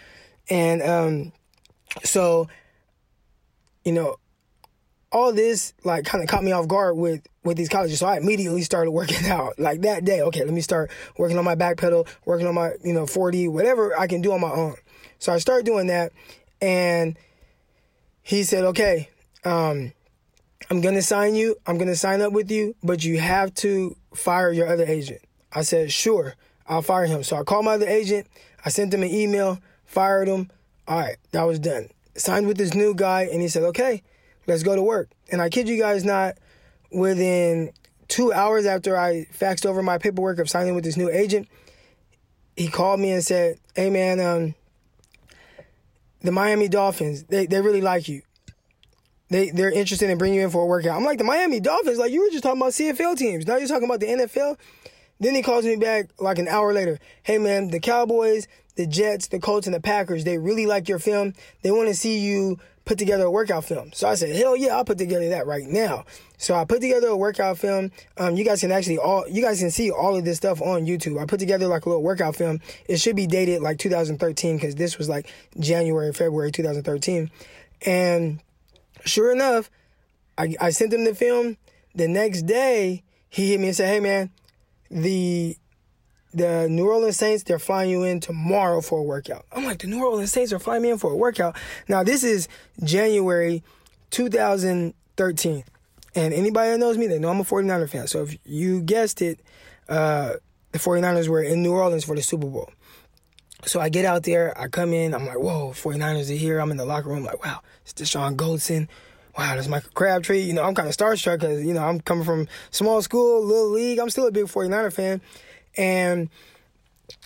[0.48, 1.32] And um,
[2.02, 2.48] so,
[3.84, 4.16] you know,
[5.10, 7.98] all this like kind of caught me off guard with with these colleges.
[7.98, 10.22] So I immediately started working out like that day.
[10.22, 13.48] Okay, let me start working on my back pedal, working on my you know 40,
[13.48, 14.76] whatever I can do on my own.
[15.18, 16.12] So I started doing that,
[16.60, 17.16] and
[18.22, 19.08] he said, okay,
[19.44, 19.92] um,
[20.70, 21.56] I'm gonna sign you.
[21.66, 25.20] I'm gonna sign up with you, but you have to fire your other agent.
[25.52, 26.34] I said, sure.
[26.66, 27.22] I'll fire him.
[27.22, 28.26] So I called my other agent.
[28.64, 30.50] I sent him an email, fired him.
[30.88, 31.88] All right, that was done.
[32.16, 34.02] Signed with this new guy, and he said, okay,
[34.46, 35.10] let's go to work.
[35.30, 36.38] And I kid you guys not,
[36.94, 37.72] within
[38.08, 41.48] two hours after I faxed over my paperwork of signing with this new agent,
[42.56, 44.54] he called me and said, hey man, um,
[46.22, 48.22] the Miami Dolphins, they, they really like you.
[49.30, 50.96] They, they're interested in bringing you in for a workout.
[50.96, 51.98] I'm like, the Miami Dolphins?
[51.98, 53.46] Like, you were just talking about CFL teams.
[53.46, 54.58] Now you're talking about the NFL?
[55.20, 56.98] Then he calls me back like an hour later.
[57.22, 60.98] Hey man, the Cowboys, the Jets, the Colts, and the Packers, they really like your
[60.98, 61.34] film.
[61.62, 63.90] They want to see you put together a workout film.
[63.92, 66.04] So I said, hell yeah, I'll put together that right now.
[66.36, 67.90] So I put together a workout film.
[68.18, 70.86] Um, you guys can actually all, you guys can see all of this stuff on
[70.86, 71.20] YouTube.
[71.20, 72.60] I put together like a little workout film.
[72.88, 77.30] It should be dated like 2013 because this was like January, February 2013.
[77.86, 78.40] And
[79.04, 79.70] sure enough,
[80.36, 81.56] I, I sent him the film.
[81.94, 84.30] The next day, he hit me and said, hey man,
[84.90, 85.56] the
[86.34, 89.46] the New Orleans Saints, they're flying you in tomorrow for a workout.
[89.52, 91.56] I'm like, the New Orleans Saints are flying me in for a workout.
[91.88, 92.48] Now, this is
[92.82, 93.62] January
[94.10, 95.64] 2013.
[96.16, 98.06] And anybody that knows me, they know I'm a 49er fan.
[98.06, 99.40] So if you guessed it,
[99.88, 100.34] uh,
[100.72, 102.70] the 49ers were in New Orleans for the Super Bowl.
[103.64, 106.58] So I get out there, I come in, I'm like, whoa, 49ers are here.
[106.58, 108.88] I'm in the locker room, like, wow, it's Dashon Goldson
[109.36, 110.40] wow, that's Michael Crabtree.
[110.40, 113.70] You know, I'm kind of starstruck because, you know, I'm coming from small school, little
[113.70, 113.98] league.
[113.98, 115.20] I'm still a big 49er fan.
[115.76, 116.28] And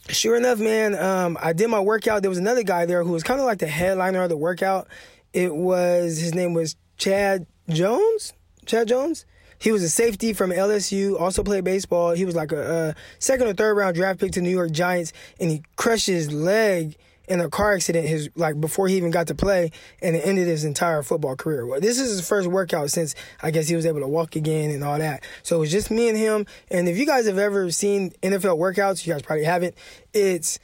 [0.09, 2.23] sure enough, man, um, I did my workout.
[2.23, 4.89] There was another guy there who was kind of like the headliner of the workout.
[5.33, 8.33] It was, his name was Chad Jones?
[8.67, 9.25] Chad Jones?
[9.61, 12.13] He was a safety from LSU, also played baseball.
[12.13, 15.13] He was like a, a second or third round draft pick to New York Giants,
[15.41, 16.97] and he crushed his leg
[17.29, 20.47] in a car accident his like before he even got to play and it ended
[20.47, 21.67] his entire football career.
[21.67, 24.71] Well, this is his first workout since I guess he was able to walk again
[24.71, 25.25] and all that.
[25.43, 26.47] So it was just me and him.
[26.71, 29.75] And if you guys have ever seen NFL workouts, you guys probably haven't.
[30.13, 30.59] It's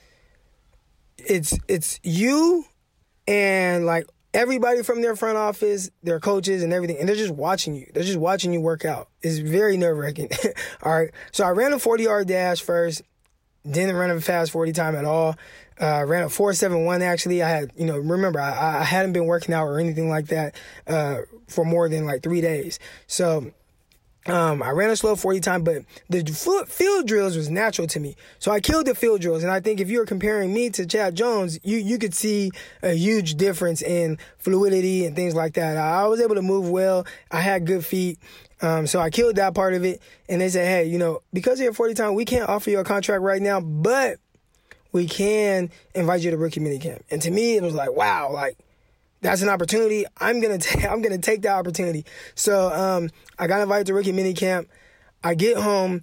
[1.18, 2.64] it's it's you
[3.26, 7.74] and like everybody from their front office, their coaches and everything, and they're just watching
[7.74, 7.86] you.
[7.94, 9.08] They're just watching you work out.
[9.22, 10.28] It's very nerve wracking.
[10.82, 11.10] all right.
[11.32, 13.02] So I ran a 40 yard dash first.
[13.68, 15.36] Didn't run a fast 40 time at all.
[15.80, 17.42] Uh, ran a 471 actually.
[17.42, 20.54] I had, you know, remember, I, I hadn't been working out or anything like that
[20.86, 22.78] uh, for more than like three days.
[23.06, 23.52] So
[24.26, 26.24] um, I ran a slow 40 time, but the
[26.66, 28.16] field drills was natural to me.
[28.38, 29.42] So I killed the field drills.
[29.42, 32.50] And I think if you were comparing me to Chad Jones, you, you could see
[32.82, 35.76] a huge difference in fluidity and things like that.
[35.76, 37.06] I was able to move well.
[37.30, 38.18] I had good feet.
[38.62, 40.00] Um, so I killed that part of it.
[40.26, 42.84] And they said, hey, you know, because you're 40 time, we can't offer you a
[42.84, 44.18] contract right now, but
[44.94, 47.00] we can invite you to rookie minicamp.
[47.10, 48.56] And to me, it was like, wow, like
[49.20, 50.06] that's an opportunity.
[50.18, 52.06] I'm gonna I'm gonna take that opportunity.
[52.36, 54.68] So um, I got invited to rookie minicamp.
[55.22, 56.02] I get home.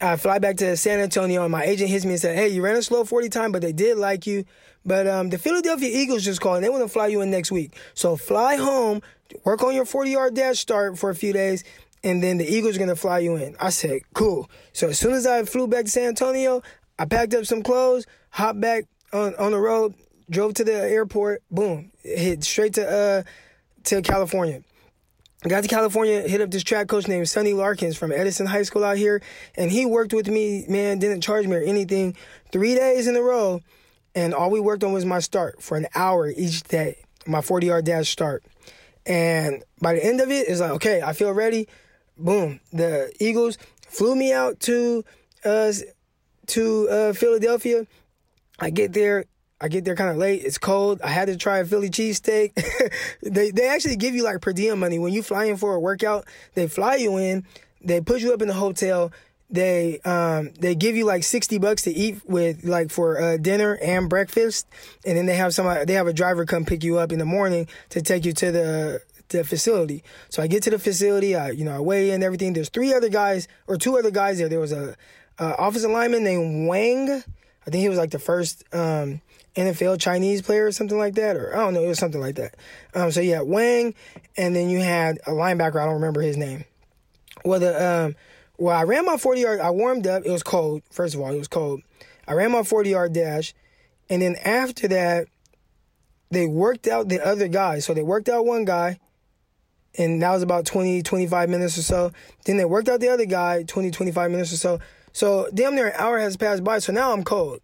[0.00, 2.62] I fly back to San Antonio, and my agent hits me and said, "Hey, you
[2.62, 4.44] ran a slow 40 time, but they did like you.
[4.84, 7.52] But um, the Philadelphia Eagles just called, and they want to fly you in next
[7.52, 7.76] week.
[7.94, 9.02] So fly home,
[9.44, 11.64] work on your 40 yard dash start for a few days,
[12.02, 15.12] and then the Eagles are gonna fly you in." I said, "Cool." So as soon
[15.12, 16.62] as I flew back to San Antonio,
[16.98, 19.94] I packed up some clothes, hopped back on on the road,
[20.30, 23.22] drove to the airport, boom, hit straight to uh
[23.84, 24.62] to California.
[25.46, 28.84] got to California, hit up this track coach named Sonny Larkins from Edison High School
[28.84, 29.22] out here,
[29.56, 32.16] and he worked with me, man, didn't charge me or anything,
[32.50, 33.60] three days in a row,
[34.14, 37.66] and all we worked on was my start for an hour each day, my 40
[37.66, 38.44] yard dash start.
[39.06, 41.68] And by the end of it, it's like, okay, I feel ready.
[42.16, 42.60] Boom.
[42.72, 45.04] The Eagles flew me out to
[45.44, 45.72] uh,
[46.48, 47.86] to uh, Philadelphia.
[48.58, 49.26] I get there.
[49.60, 50.42] I get there kind of late.
[50.44, 51.00] It's cold.
[51.02, 52.52] I had to try a Philly cheesesteak.
[53.22, 55.80] they they actually give you like per diem money when you fly in for a
[55.80, 56.26] workout.
[56.54, 57.46] They fly you in.
[57.80, 59.12] They put you up in the hotel.
[59.50, 63.78] They um they give you like sixty bucks to eat with like for uh, dinner
[63.82, 64.66] and breakfast,
[65.06, 67.24] and then they have some they have a driver come pick you up in the
[67.24, 70.02] morning to take you to the the facility.
[70.28, 71.36] So I get to the facility.
[71.36, 72.52] I you know I weigh in everything.
[72.52, 74.48] There's three other guys or two other guys there.
[74.48, 74.96] There was a
[75.38, 77.10] uh, offensive lineman named Wang.
[77.10, 79.20] I think he was like the first um,
[79.56, 82.36] NFL Chinese player or something like that, or I don't know, it was something like
[82.36, 82.56] that.
[82.94, 83.94] Um, so yeah, Wang,
[84.36, 85.80] and then you had a linebacker.
[85.80, 86.64] I don't remember his name.
[87.44, 88.16] Well, the um,
[88.58, 89.60] well, I ran my forty yard.
[89.60, 90.24] I warmed up.
[90.24, 90.82] It was cold.
[90.90, 91.82] First of all, it was cold.
[92.26, 93.54] I ran my forty yard dash,
[94.10, 95.28] and then after that,
[96.30, 97.78] they worked out the other guy.
[97.78, 98.98] So they worked out one guy,
[99.96, 102.12] and that was about 20, 25 minutes or so.
[102.44, 104.80] Then they worked out the other guy, 20, 25 minutes or so.
[105.14, 106.80] So damn near an hour has passed by.
[106.80, 107.60] So now I'm cold.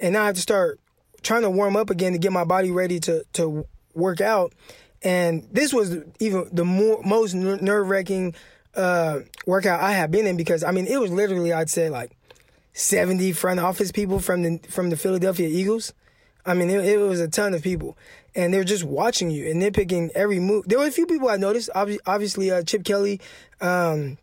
[0.00, 0.80] And now I have to start
[1.22, 4.54] trying to warm up again to get my body ready to, to work out.
[5.02, 8.34] And this was even the more, most nerve wracking
[8.74, 12.12] uh, workout I have been in because I mean it was literally I'd say like
[12.72, 15.92] 70 front office people from the from the Philadelphia Eagles.
[16.46, 17.96] I mean it, it was a ton of people,
[18.34, 20.64] and they're just watching you and nitpicking every move.
[20.66, 21.70] There were a few people I noticed.
[21.74, 23.20] Obviously, uh, Chip Kelly,
[23.60, 24.18] um,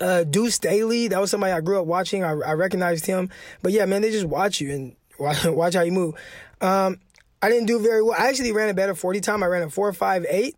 [0.00, 2.24] uh, Deuce Staley, that was somebody I grew up watching.
[2.24, 3.30] I, I recognized him.
[3.62, 6.14] But yeah, man, they just watch you and watch, watch how you move.
[6.60, 7.00] Um,
[7.42, 8.16] I didn't do very well.
[8.18, 9.42] I actually ran a better 40 time.
[9.42, 10.56] I ran a 458,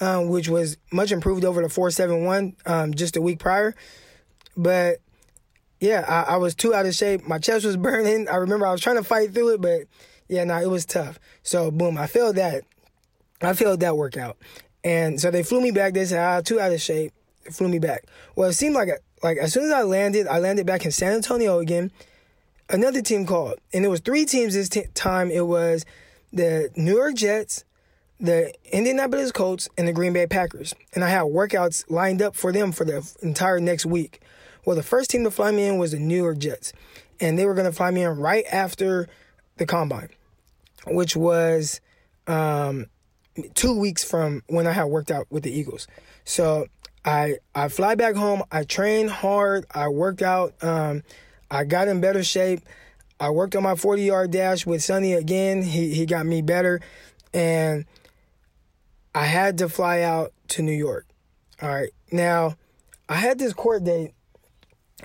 [0.00, 3.74] um, which was much improved over the 471 um, just a week prior.
[4.56, 4.98] But
[5.80, 7.26] yeah, I, I, was too out of shape.
[7.26, 8.28] My chest was burning.
[8.28, 9.82] I remember I was trying to fight through it, but
[10.28, 11.18] yeah, no, nah, it was tough.
[11.42, 12.64] So boom, I failed that.
[13.40, 14.36] I failed that workout.
[14.84, 15.94] And so they flew me back.
[15.94, 17.12] They said, ah, too out of shape
[17.52, 18.04] flew me back.
[18.36, 18.88] Well, it seemed like
[19.22, 21.90] like as soon as I landed, I landed back in San Antonio again.
[22.70, 25.30] Another team called, and it was three teams this t- time.
[25.30, 25.86] It was
[26.32, 27.64] the New York Jets,
[28.20, 30.74] the Indianapolis Colts, and the Green Bay Packers.
[30.94, 34.20] And I had workouts lined up for them for the entire next week.
[34.66, 36.74] Well, the first team to fly me in was the New York Jets,
[37.20, 39.08] and they were going to fly me in right after
[39.56, 40.10] the combine,
[40.86, 41.80] which was
[42.26, 42.86] um,
[43.54, 45.86] two weeks from when I had worked out with the Eagles.
[46.24, 46.66] So
[47.08, 48.42] I I fly back home.
[48.52, 49.64] I trained hard.
[49.74, 50.52] I worked out.
[50.62, 51.02] Um,
[51.50, 52.60] I got in better shape.
[53.18, 55.62] I worked on my 40 yard dash with Sonny again.
[55.62, 56.82] He he got me better,
[57.32, 57.86] and
[59.14, 61.06] I had to fly out to New York.
[61.62, 61.90] All right.
[62.12, 62.56] Now,
[63.08, 64.12] I had this court date,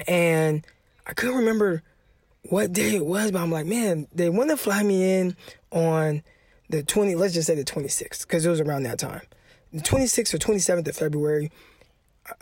[0.06, 0.68] and
[1.08, 1.84] I couldn't remember
[2.50, 5.38] what day it was, but I'm like, man, they want to fly me in
[5.72, 6.22] on
[6.68, 7.16] the 20.
[7.16, 9.22] Let's just say the 26th, because it was around that time,
[9.72, 11.50] the 26th or 27th of February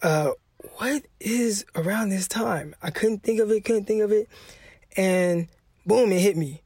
[0.03, 0.31] uh,
[0.77, 2.75] what is around this time?
[2.81, 4.27] I couldn't think of it, couldn't think of it.
[4.97, 5.47] And
[5.85, 6.61] boom, it hit me.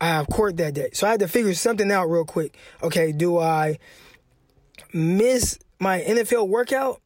[0.00, 0.90] I have court that day.
[0.92, 2.56] So I had to figure something out real quick.
[2.82, 3.78] Okay, do I
[4.92, 7.00] miss my NFL workout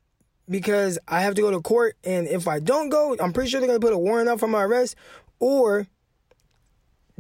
[0.49, 1.97] because I have to go to court?
[2.03, 4.41] And if I don't go, I'm pretty sure they're going to put a warrant out
[4.41, 4.97] for my arrest.
[5.39, 5.87] Or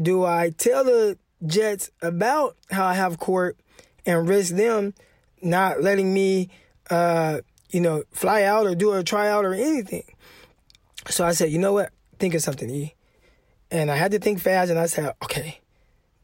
[0.00, 3.58] do I tell the Jets about how I have court
[4.06, 4.94] and risk them
[5.42, 6.50] not letting me
[6.90, 10.04] uh, you know, fly out or do a tryout or anything.
[11.08, 11.90] So I said, you know what?
[12.18, 12.94] Think of something, E.
[13.70, 15.60] And I had to think fast and I said, okay,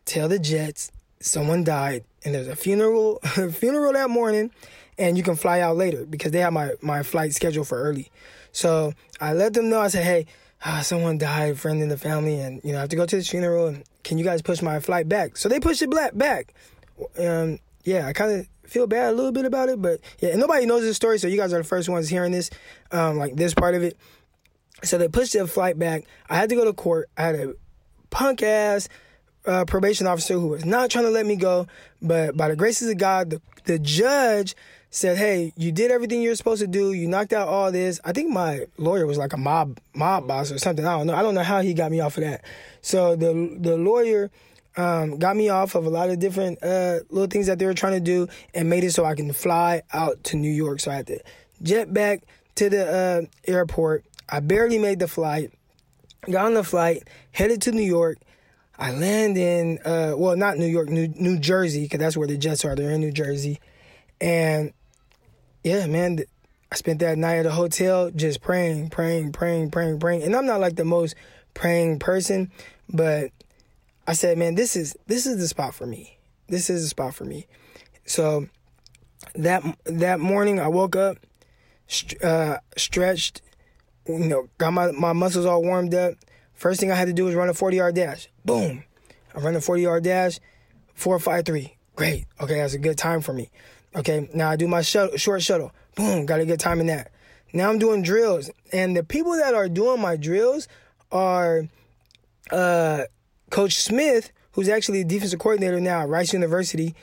[0.05, 3.19] tell the Jets someone died and there's a funeral
[3.53, 4.51] funeral that morning
[4.99, 8.11] and you can fly out later because they have my, my flight scheduled for early.
[8.53, 10.27] So I let them know, I said, hey,
[10.65, 13.17] ah, someone died, friend in the family, and you know, I have to go to
[13.17, 15.37] this funeral and can you guys push my flight back?
[15.37, 16.55] So they pushed it back.
[17.19, 20.67] Um, yeah, I kind of feel bad a little bit about it, but yeah, nobody
[20.67, 22.51] knows this story, so you guys are the first ones hearing this,
[22.91, 23.97] um, like this part of it.
[24.83, 26.05] So they pushed the flight back.
[26.29, 27.09] I had to go to court.
[27.17, 27.55] I had a
[28.11, 28.89] punk ass
[29.47, 31.67] uh, probation officer who was not trying to let me go,
[32.03, 34.55] but by the graces of God, the, the judge
[34.91, 36.93] said, "Hey, you did everything you're supposed to do.
[36.93, 40.51] You knocked out all this." I think my lawyer was like a mob mob boss
[40.51, 40.87] or something.
[40.87, 41.15] I don't know.
[41.15, 42.45] I don't know how he got me off of that.
[42.81, 44.31] So the the lawyer
[44.77, 47.75] um, got me off of a lot of different uh, little things that they were
[47.75, 50.81] trying to do and made it so I can fly out to New York.
[50.81, 51.21] So I had to
[51.63, 52.23] jet back
[52.57, 54.05] to the uh, airport.
[54.29, 55.53] I barely made the flight.
[56.31, 58.19] Got on the flight, headed to New York.
[58.79, 62.37] I land in, uh, well, not New York, New, New Jersey, because that's where the
[62.37, 62.75] Jets are.
[62.75, 63.61] They're in New Jersey.
[64.21, 64.73] And
[65.63, 66.21] yeah, man,
[66.73, 70.23] I spent that night at a hotel just praying, praying, praying, praying, praying.
[70.23, 71.15] And I'm not like the most
[71.53, 72.51] praying person,
[72.89, 73.31] but
[74.07, 76.19] I said, man, this is this is the spot for me.
[76.49, 77.47] This is the spot for me.
[78.05, 78.49] So
[79.35, 81.19] that that morning, I woke up,
[82.23, 83.43] uh, stretched,
[84.07, 86.15] you know, got my, my muscles all warmed up.
[86.53, 88.29] First thing I had to do was run a 40 yard dash.
[88.45, 88.85] Boom.
[89.35, 90.39] I run a 40 yard dash,
[90.95, 91.77] four, five, three.
[91.97, 92.27] Great.
[92.41, 93.51] Okay, that's a good time for me.
[93.97, 95.73] Okay, now I do my shuttle, short shuttle.
[95.97, 97.11] Boom, got a good time in that.
[97.53, 100.67] Now I'm doing drills, and the people that are doing my drills
[101.13, 101.69] are
[102.51, 103.05] uh,
[103.51, 106.95] Coach Smith, who's actually a defensive coordinator now at Rice University.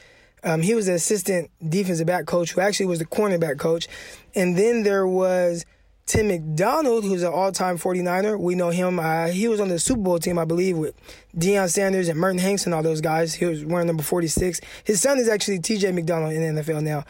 [0.44, 3.88] Um, he was the assistant defensive back coach, who actually was the cornerback coach.
[4.34, 5.66] And then there was
[6.06, 8.40] Tim McDonald, who's an all-time 49er.
[8.40, 9.00] We know him.
[9.00, 10.96] Uh, he was on the Super Bowl team, I believe, with
[11.38, 13.36] Deion Sanders and Merton Hanks and all those guys.
[13.36, 14.62] He was wearing number 46.
[14.84, 17.06] His son is actually TJ McDonald in the NFL now.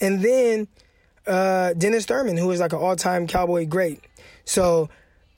[0.00, 0.68] And then
[1.26, 4.00] uh, Dennis Thurman, who is like an all-time Cowboy great.
[4.44, 4.88] So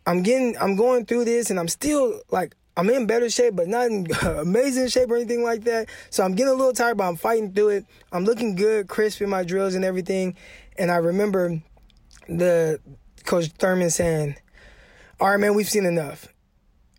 [0.06, 3.66] I'm getting, I'm going through this, and I'm still like, I'm in better shape, but
[3.66, 5.88] not in amazing shape or anything like that.
[6.10, 7.86] So I'm getting a little tired, but I'm fighting through it.
[8.12, 10.36] I'm looking good, crisp in my drills and everything.
[10.78, 11.60] And I remember
[12.28, 12.78] the
[13.24, 14.36] Coach Thurman saying,
[15.18, 16.28] "All right, man, we've seen enough."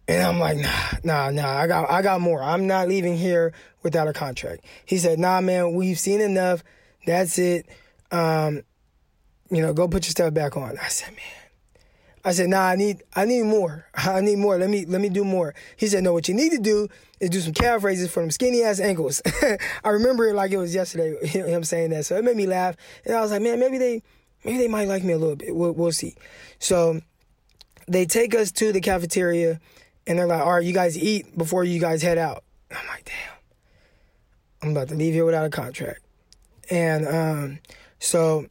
[0.09, 1.47] And I'm like, nah, nah, nah.
[1.47, 2.41] I got, I got more.
[2.41, 4.65] I'm not leaving here without a contract.
[4.83, 6.63] He said, nah, man, we've seen enough.
[7.05, 7.67] That's it.
[8.09, 8.63] Um,
[9.51, 10.79] you know, go put your stuff back on.
[10.79, 11.48] I said, man.
[12.23, 13.85] I said, nah, I need, I need more.
[13.95, 14.57] I need more.
[14.57, 15.55] Let me, let me do more.
[15.77, 16.87] He said, no, what you need to do
[17.19, 19.21] is do some calf raises for them skinny ass ankles.
[19.83, 22.05] I remember it like it was yesterday, him saying that.
[22.05, 22.75] So it made me laugh.
[23.05, 24.03] And I was like, man, maybe they,
[24.43, 25.55] maybe they might like me a little bit.
[25.55, 26.15] We'll, we'll see.
[26.59, 27.01] So
[27.87, 29.59] they take us to the cafeteria
[30.05, 32.43] and they're like, all right, you guys eat before you guys head out.
[32.71, 33.33] I'm like, damn,
[34.61, 36.01] I'm about to leave here without a contract.
[36.69, 37.59] And um,
[37.99, 38.47] so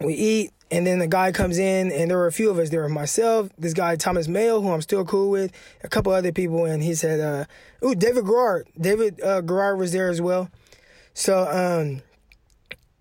[0.00, 2.70] we eat, and then the guy comes in, and there were a few of us.
[2.70, 5.52] There were myself, this guy Thomas Mayo, who I'm still cool with,
[5.82, 7.44] a couple other people, and he said, uh,
[7.86, 8.68] "Ooh, David Garrard.
[8.78, 10.50] David uh, Garrard was there as well."
[11.14, 12.02] So um,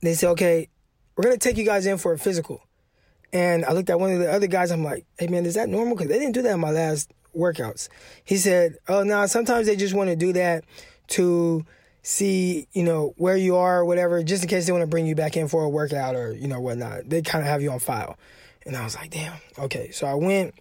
[0.02, 0.70] they said, "Okay,
[1.18, 2.62] we're gonna take you guys in for a physical.
[3.34, 4.72] And I looked at one of the other guys.
[4.72, 5.96] I'm like, hey man, is that normal?
[5.96, 7.90] Because they didn't do that in my last workouts.
[8.24, 10.64] He said, oh no, sometimes they just want to do that
[11.10, 11.66] to
[12.08, 15.06] see, you know, where you are or whatever, just in case they want to bring
[15.06, 17.10] you back in for a workout or, you know, whatnot.
[17.10, 18.18] They kind of have you on file.
[18.66, 19.92] And I was like, damn, okay.
[19.92, 20.56] So I went,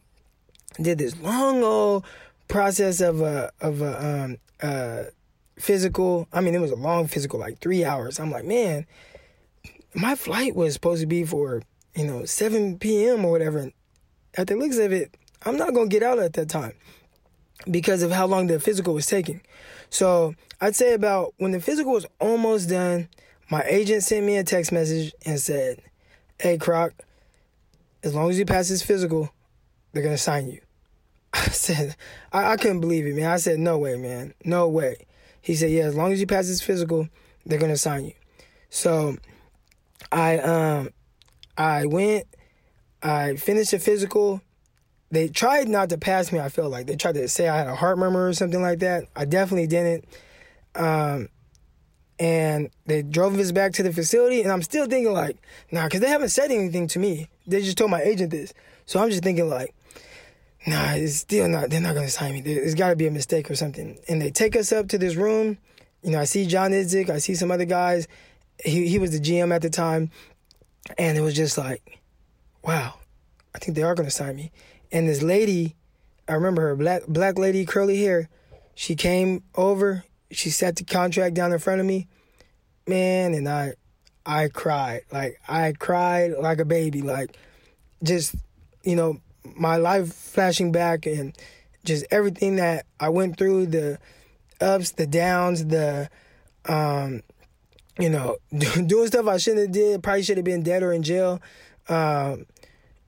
[0.82, 2.04] did this long old
[2.48, 5.04] process of a, of a, um, uh,
[5.56, 6.26] physical.
[6.32, 8.18] I mean, it was a long physical, like three hours.
[8.18, 8.84] I'm like, man,
[9.94, 11.62] my flight was supposed to be for,
[11.94, 13.24] you know, 7 p.m.
[13.24, 13.58] or whatever.
[13.58, 13.72] And
[14.36, 16.72] At the looks of it, I'm not going to get out at that time
[17.70, 19.42] because of how long the physical was taking.
[19.90, 23.08] So I'd say about when the physical was almost done,
[23.50, 25.82] my agent sent me a text message and said,
[26.38, 26.92] Hey, Croc,
[28.02, 29.30] as long as you pass this physical,
[29.92, 30.60] they're going to sign you.
[31.32, 31.96] I said,
[32.32, 33.30] I, I couldn't believe it, man.
[33.30, 34.34] I said, No way, man.
[34.44, 35.06] No way.
[35.42, 37.08] He said, Yeah, as long as you pass this physical,
[37.44, 38.12] they're going to sign you.
[38.70, 39.16] So
[40.12, 40.90] I um
[41.56, 42.26] I went,
[43.02, 44.42] I finished the physical.
[45.10, 46.86] They tried not to pass me, I felt like.
[46.86, 49.04] They tried to say I had a heart murmur or something like that.
[49.14, 50.04] I definitely didn't.
[50.76, 51.28] Um
[52.18, 55.36] and they drove us back to the facility and I'm still thinking like,
[55.70, 57.28] nah, because they haven't said anything to me.
[57.46, 58.54] They just told my agent this.
[58.86, 59.74] So I'm just thinking like,
[60.66, 62.40] nah, it's still not, they're not to sign me.
[62.40, 63.98] There's got to be a mistake or something.
[64.08, 65.58] And they take us up to this room.
[66.02, 68.08] You know, I see John Idzik, I see some other guys,
[68.64, 70.10] he he was the GM at the time,
[70.98, 72.00] and it was just like,
[72.62, 72.94] wow,
[73.54, 74.52] I think they are gonna sign me.
[74.92, 75.76] And this lady,
[76.28, 78.28] I remember her black black lady, curly hair.
[78.74, 80.04] She came over.
[80.30, 82.08] She set the contract down in front of me,
[82.86, 83.74] man, and I,
[84.24, 87.36] I cried like I cried like a baby, like
[88.02, 88.34] just
[88.82, 89.20] you know
[89.56, 91.36] my life flashing back and
[91.84, 93.98] just everything that I went through the
[94.60, 96.10] ups, the downs, the
[96.68, 97.22] um,
[97.98, 100.02] you know, doing stuff I shouldn't have did.
[100.02, 101.40] Probably should have been dead or in jail.
[101.88, 102.46] Um,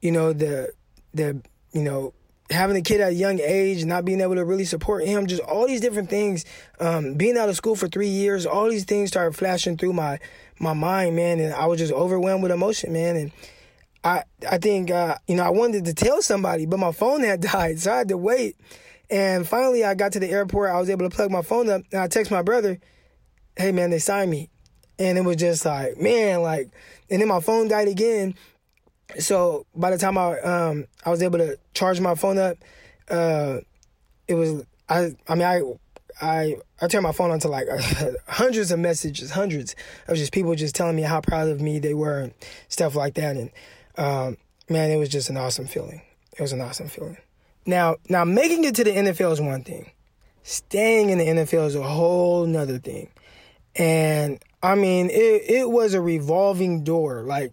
[0.01, 0.73] you know, the
[1.13, 2.15] the you know
[2.51, 5.43] having a kid at a young age, not being able to really support him, just
[5.43, 6.45] all these different things.
[6.81, 10.19] Um, being out of school for three years, all these things started flashing through my
[10.59, 13.33] my mind, man, and I was just overwhelmed with emotion, man, and.
[14.05, 17.41] I I think uh, you know I wanted to tell somebody, but my phone had
[17.53, 18.57] died, so I had to wait.
[19.11, 20.71] And finally, I got to the airport.
[20.71, 22.79] I was able to plug my phone up, and I text my brother,
[23.57, 24.51] "Hey man, they signed me."
[25.01, 26.71] And it was just like, man, like,
[27.09, 28.35] and then my phone died again.
[29.19, 32.59] So by the time I um I was able to charge my phone up,
[33.11, 33.59] uh,
[34.27, 35.63] it was I I mean I
[36.21, 37.69] I I turned my phone on to like
[38.29, 39.75] hundreds of messages, hundreds
[40.07, 42.35] of just people just telling me how proud of me they were and
[42.69, 43.37] stuff like that.
[43.37, 43.51] And
[43.97, 44.37] um,
[44.69, 46.03] man, it was just an awesome feeling.
[46.37, 47.19] It was an awesome feeling.
[47.67, 49.91] Now, now making it to the NFL is one thing.
[50.43, 53.11] Staying in the NFL is a whole nother thing.
[53.77, 57.23] And I mean, it it was a revolving door.
[57.23, 57.53] Like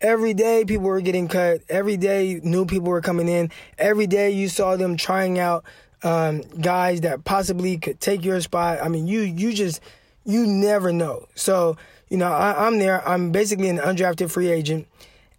[0.00, 1.62] every day people were getting cut.
[1.68, 3.50] Every day new people were coming in.
[3.78, 5.64] Every day you saw them trying out
[6.02, 8.78] um, guys that possibly could take your spot.
[8.82, 9.80] I mean, you you just
[10.24, 11.26] you never know.
[11.34, 11.76] So
[12.08, 13.06] you know, I, I'm there.
[13.08, 14.86] I'm basically an undrafted free agent,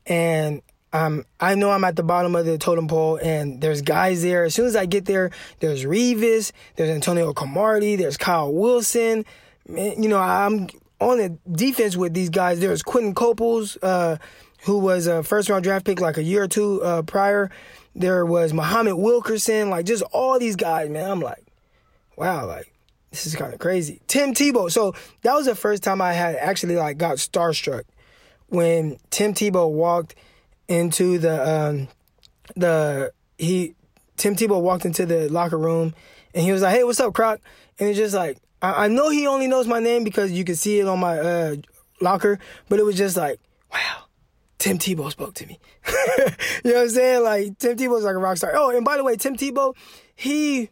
[0.05, 0.61] and
[1.39, 4.45] I know I'm at the bottom of the totem pole, and there's guys there.
[4.45, 9.25] As soon as I get there, there's Revis, there's Antonio Cromartie, there's Kyle Wilson.
[9.67, 10.67] Man, you know, I'm
[10.99, 12.59] on the defense with these guys.
[12.59, 14.17] There's Quinton Coples, uh,
[14.67, 17.49] who was a first round draft pick like a year or two uh, prior.
[17.95, 21.09] There was Muhammad Wilkerson, like just all these guys, man.
[21.09, 21.43] I'm like,
[22.17, 22.71] wow, like
[23.09, 24.01] this is kind of crazy.
[24.07, 24.69] Tim Tebow.
[24.69, 27.83] So that was the first time I had actually like got starstruck
[28.47, 30.15] when Tim Tebow walked
[30.67, 31.87] into the um,
[32.57, 33.73] the he
[34.17, 35.95] Tim Tebow walked into the locker room
[36.33, 37.39] and he was like, "Hey, what's up, Croc?"
[37.79, 40.57] And it's just like I, I know he only knows my name because you can
[40.57, 41.55] see it on my uh,
[42.01, 42.37] locker,
[42.67, 43.39] but it was just like,
[43.71, 44.06] wow,
[44.57, 45.59] Tim Tebow spoke to me.
[45.87, 47.23] you know what I'm saying?
[47.23, 48.53] Like Tim Tebow's like a rock star.
[48.55, 49.75] Oh, and by the way, Tim Tebow,
[50.15, 50.69] he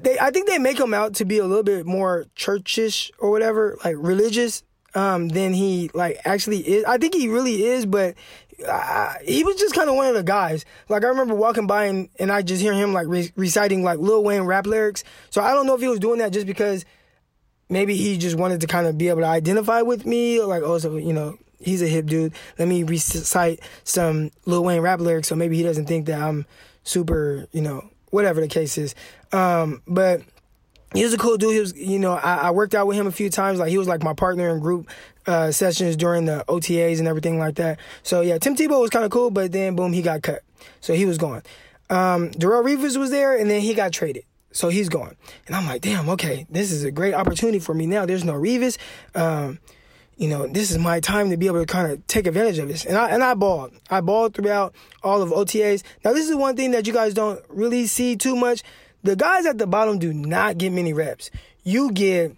[0.00, 3.30] they I think they make him out to be a little bit more churchish or
[3.30, 4.62] whatever, like religious,
[4.94, 6.84] um, than he like actually is.
[6.84, 8.14] I think he really is, but
[8.66, 10.64] uh, he was just kind of one of the guys.
[10.88, 13.98] Like I remember walking by and, and I just hear him like re- reciting like
[13.98, 15.04] Lil Wayne rap lyrics.
[15.30, 16.84] So I don't know if he was doing that just because
[17.68, 20.62] maybe he just wanted to kind of be able to identify with me, or like
[20.62, 22.34] also you know he's a hip dude.
[22.58, 26.46] Let me recite some Lil Wayne rap lyrics so maybe he doesn't think that I'm
[26.84, 28.94] super, you know, whatever the case is.
[29.32, 30.22] Um, but
[30.94, 31.54] he was a cool dude.
[31.54, 33.58] He was, you know, I, I, worked out with him a few times.
[33.58, 34.88] Like he was like my partner in group
[35.26, 37.78] uh, sessions during the OTAs and everything like that.
[38.02, 40.42] So yeah, Tim Tebow was kind of cool, but then boom, he got cut.
[40.80, 41.42] So he was gone.
[41.90, 44.24] Um, Darrelle Revis was there, and then he got traded.
[44.52, 45.16] So he's gone.
[45.46, 48.06] And I'm like, damn, okay, this is a great opportunity for me now.
[48.06, 48.76] There's no Revis.
[49.14, 49.58] Um,
[50.22, 52.68] you know, this is my time to be able to kind of take advantage of
[52.68, 52.84] this.
[52.84, 53.72] And I and I balled.
[53.90, 55.82] I balled throughout all of OTAs.
[56.04, 58.62] Now this is one thing that you guys don't really see too much.
[59.02, 61.32] The guys at the bottom do not get many reps.
[61.64, 62.36] You get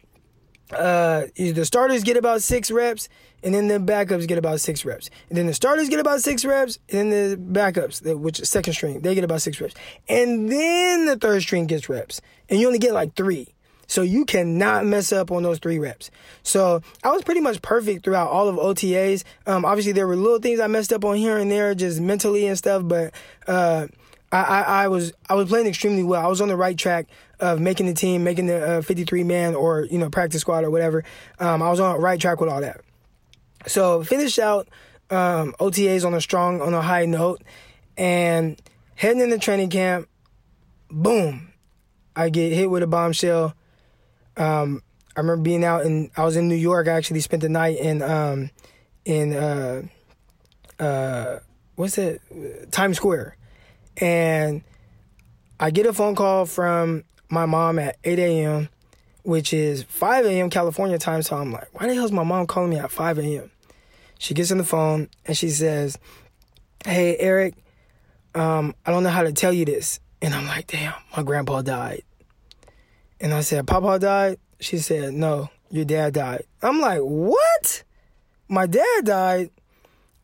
[0.73, 3.11] uh the starters get about six reps
[3.43, 5.11] and then the backups get about six reps.
[5.29, 8.73] And then the starters get about six reps, and then the backups, which is second
[8.73, 9.75] string, they get about six reps.
[10.09, 12.23] And then the third string gets reps.
[12.49, 13.55] And you only get like three.
[13.87, 16.11] So you cannot mess up on those three reps.
[16.43, 19.25] So I was pretty much perfect throughout all of OTAs.
[19.47, 22.47] Um, obviously there were little things I messed up on here and there, just mentally
[22.47, 23.13] and stuff, but
[23.47, 23.87] uh,
[24.33, 26.25] I, I, I, was I was playing extremely well.
[26.25, 27.07] I was on the right track
[27.41, 30.71] of making the team, making the uh, 53 man or you know practice squad or
[30.71, 31.05] whatever.
[31.39, 32.81] Um, I was on the right track with all that.
[33.67, 34.69] So finished out
[35.11, 37.43] um, OTAs on a strong, on a high note,
[37.97, 38.61] and
[38.97, 40.09] heading into training camp.
[40.91, 41.53] Boom,
[42.15, 43.55] I get hit with a bombshell
[44.37, 44.83] um,
[45.17, 46.89] I remember being out and I was in New York.
[46.89, 48.51] I actually spent the night in um,
[49.05, 49.83] in uh,
[50.79, 51.39] uh,
[51.77, 52.21] what's it
[52.73, 53.37] Times Square,
[53.97, 54.63] and
[55.61, 58.69] I get a phone call from my mom at 8 a.m.,
[59.23, 60.51] which is 5 a.m.
[60.51, 61.23] California time.
[61.23, 63.51] So I'm like, why the hell is my mom calling me at 5 a.m.?
[64.19, 65.99] She gets on the phone and she says,
[66.85, 67.55] "Hey Eric,
[68.35, 71.63] um, I don't know how to tell you this," and I'm like, "Damn, my grandpa
[71.63, 72.03] died."
[73.21, 74.39] And I said, Papa died?
[74.61, 76.45] She said, No, your dad died.
[76.63, 77.85] I'm like, What?
[78.49, 79.51] My dad died?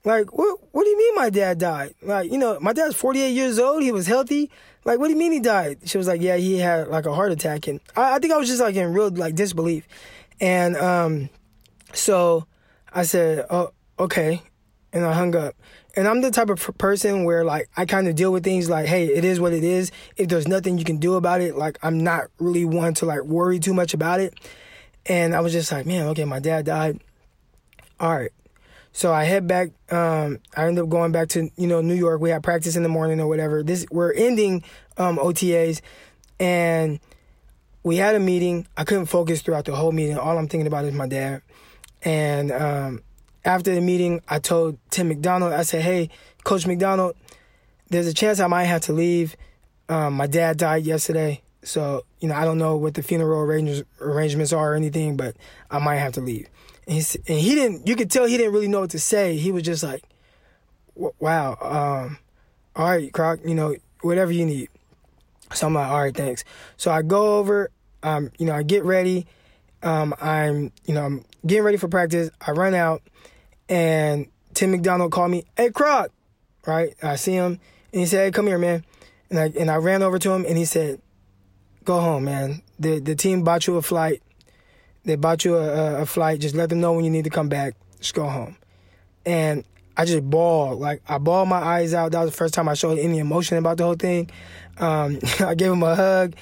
[0.04, 1.94] Like, what what do you mean my dad died?
[2.02, 4.50] Like, you know, my dad's 48 years old, he was healthy.
[4.84, 5.80] Like, what do you mean he died?
[5.84, 7.66] She was like, Yeah, he had like a heart attack.
[7.66, 9.86] And I, I think I was just like in real like disbelief.
[10.40, 11.28] And um
[11.92, 12.46] so
[12.92, 14.42] I said, Oh, okay.
[14.92, 15.54] And I hung up.
[15.96, 18.86] And I'm the type of person where like I kind of deal with things like,
[18.86, 19.90] hey, it is what it is.
[20.16, 23.22] If there's nothing you can do about it, like I'm not really one to like
[23.22, 24.34] worry too much about it.
[25.06, 27.00] And I was just like, man, okay, my dad died.
[27.98, 28.30] All right.
[28.92, 29.70] So I head back.
[29.90, 32.20] Um, I ended up going back to you know New York.
[32.20, 33.62] We had practice in the morning or whatever.
[33.62, 34.64] This we're ending
[34.96, 35.80] um, OTAs,
[36.40, 36.98] and
[37.82, 38.66] we had a meeting.
[38.76, 40.18] I couldn't focus throughout the whole meeting.
[40.18, 41.42] All I'm thinking about is my dad,
[42.02, 43.02] and um,
[43.44, 46.10] after the meeting, I told Tim McDonald, I said, hey,
[46.44, 47.16] Coach McDonald,
[47.88, 49.36] there's a chance I might have to leave.
[49.88, 51.42] Um, my dad died yesterday.
[51.62, 55.36] So, you know, I don't know what the funeral arrange- arrangements are or anything, but
[55.70, 56.48] I might have to leave.
[56.86, 56.96] And,
[57.28, 59.36] and, he didn't, you could tell he didn't really know what to say.
[59.36, 60.02] He was just like,
[60.94, 62.18] wow, um,
[62.76, 64.68] all right, Croc, you know, whatever you need.
[65.52, 66.44] So I'm like, all right, thanks.
[66.76, 67.70] So I go over,
[68.02, 69.26] um, you know, I get ready.
[69.82, 72.30] Um, I'm, you know, I'm getting ready for practice.
[72.46, 73.02] I run out,
[73.70, 76.10] and Tim McDonald called me, "Hey, Croc,"
[76.66, 76.94] right?
[77.02, 77.58] I see him,
[77.92, 78.84] and he said, "Hey, come here, man."
[79.30, 81.00] And I and I ran over to him, and he said,
[81.84, 82.62] "Go home, man.
[82.78, 84.22] The the team bought you a flight.
[85.04, 86.40] They bought you a, a flight.
[86.40, 87.74] Just let them know when you need to come back.
[88.00, 88.56] Just go home."
[89.24, 89.64] And
[89.96, 90.80] I just bawled.
[90.80, 92.12] Like I bawled my eyes out.
[92.12, 94.30] That was the first time I showed any emotion about the whole thing.
[94.78, 96.34] Um, I gave him a hug,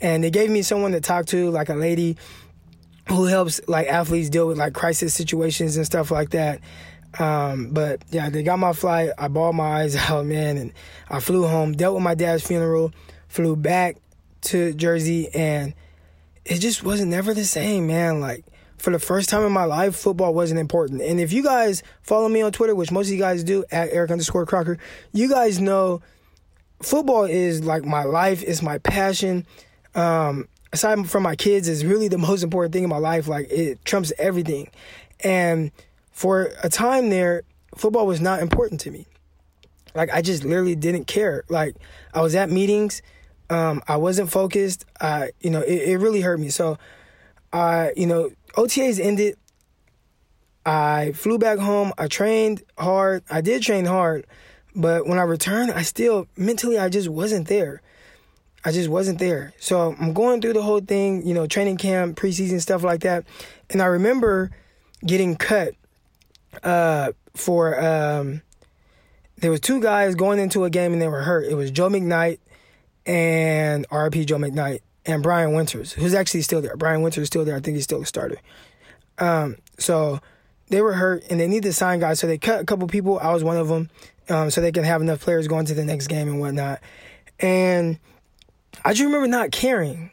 [0.00, 2.16] and they gave me someone to talk to, like a lady
[3.08, 6.60] who helps like athletes deal with like crisis situations and stuff like that.
[7.18, 9.10] Um, but yeah, they got my flight.
[9.16, 10.72] I bawled my eyes out, man, and
[11.08, 11.72] I flew home.
[11.72, 12.92] Dealt with my dad's funeral.
[13.28, 13.96] Flew back
[14.42, 15.74] to Jersey, and
[16.44, 18.20] it just wasn't never the same, man.
[18.20, 18.44] Like
[18.76, 21.00] for the first time in my life, football wasn't important.
[21.02, 23.88] And if you guys follow me on Twitter, which most of you guys do, at
[23.90, 24.78] Eric underscore Crocker,
[25.12, 26.02] you guys know
[26.82, 29.46] football is like my life, it's my passion.
[29.94, 33.28] Um, aside from my kids, is really the most important thing in my life.
[33.28, 34.68] Like it trumps everything.
[35.20, 35.72] And
[36.12, 37.42] for a time there,
[37.74, 39.06] football was not important to me.
[39.94, 41.44] Like I just literally didn't care.
[41.48, 41.76] Like
[42.12, 43.00] I was at meetings,
[43.48, 44.84] um, I wasn't focused.
[45.00, 46.50] I, you know, it, it really hurt me.
[46.50, 46.78] So
[47.52, 49.36] I, you know, OTAs ended.
[50.66, 51.92] I flew back home.
[51.96, 53.22] I trained hard.
[53.30, 54.26] I did train hard,
[54.74, 57.80] but when I returned, I still mentally I just wasn't there.
[58.66, 59.52] I just wasn't there.
[59.60, 63.24] So I'm going through the whole thing, you know, training camp, preseason stuff like that,
[63.70, 64.50] and I remember
[65.06, 65.74] getting cut
[66.62, 67.80] uh, for.
[67.80, 68.42] Um,
[69.38, 71.44] there was two guys going into a game and they were hurt.
[71.44, 72.38] It was Joe McKnight
[73.04, 76.74] and RP Joe McKnight and Brian Winters, who's actually still there.
[76.76, 77.54] Brian Winters is still there.
[77.54, 78.38] I think he's still a starter.
[79.18, 80.20] Um, so
[80.68, 82.18] they were hurt and they needed to sign guys.
[82.18, 83.18] So they cut a couple people.
[83.18, 83.90] I was one of them.
[84.28, 86.80] Um, so they can have enough players going to the next game and whatnot.
[87.38, 88.00] And
[88.84, 90.10] I just remember not caring.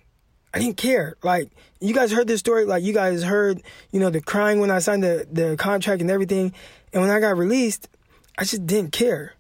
[0.54, 1.16] I didn't care.
[1.24, 1.50] Like
[1.80, 2.66] you guys heard this story.
[2.66, 3.62] Like you guys heard,
[3.92, 6.54] you know, the crying when I signed the the contract and everything.
[6.92, 7.90] And when I got released,
[8.38, 9.34] I just didn't care.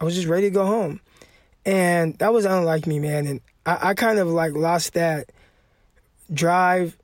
[0.00, 1.00] I was just ready to go home.
[1.64, 3.26] And that was unlike me, man.
[3.26, 5.30] And I, I kind of like lost that
[6.32, 6.96] drive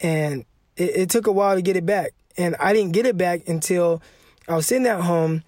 [0.00, 0.44] and
[0.76, 2.14] it, it took a while to get it back.
[2.36, 4.02] And I didn't get it back until
[4.48, 5.42] I was sitting at home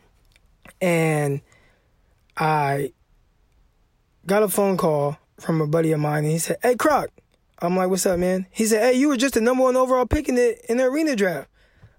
[0.80, 1.40] and
[2.36, 2.92] I
[4.26, 7.10] got a phone call from a buddy of mine and he said, Hey Croc.
[7.60, 8.46] I'm like, what's up, man?
[8.50, 10.84] He said, Hey, you were just the number one overall pick in the in the
[10.84, 11.48] arena draft.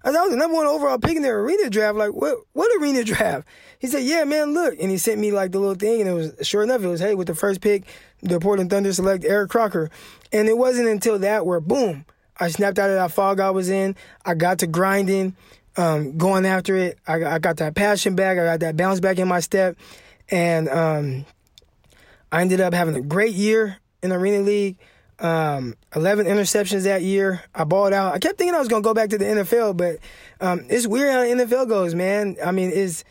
[0.04, 1.98] I was the number one overall pick in the arena draft.
[1.98, 3.46] Like, what what arena draft?
[3.78, 4.76] He said, Yeah, man, look.
[4.80, 7.00] And he sent me like the little thing, and it was sure enough, it was,
[7.00, 7.84] hey, with the first pick,
[8.22, 9.90] the Portland Thunder select Eric Crocker.
[10.32, 12.04] And it wasn't until that where boom,
[12.38, 13.96] I snapped out of that fog I was in.
[14.24, 15.36] I got to grinding,
[15.76, 16.98] um, going after it.
[17.06, 18.38] I, I got that passion back.
[18.38, 19.76] I got that bounce back in my step.
[20.28, 21.24] And um,
[22.36, 24.76] I ended up having a great year in the Arena League.
[25.18, 27.42] Um, 11 interceptions that year.
[27.54, 28.14] I balled out.
[28.14, 30.00] I kept thinking I was going to go back to the NFL, but
[30.42, 32.36] um, it's weird how the NFL goes, man.
[32.44, 33.04] I mean, it's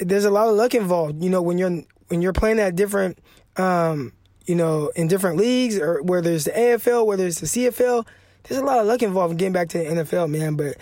[0.00, 1.24] there's a lot of luck involved.
[1.24, 3.18] You know, when you're when you're playing at different,
[3.56, 4.12] um,
[4.46, 8.06] you know, in different leagues, or where there's the AFL, where there's the CFL,
[8.44, 10.54] there's a lot of luck involved in getting back to the NFL, man.
[10.54, 10.76] But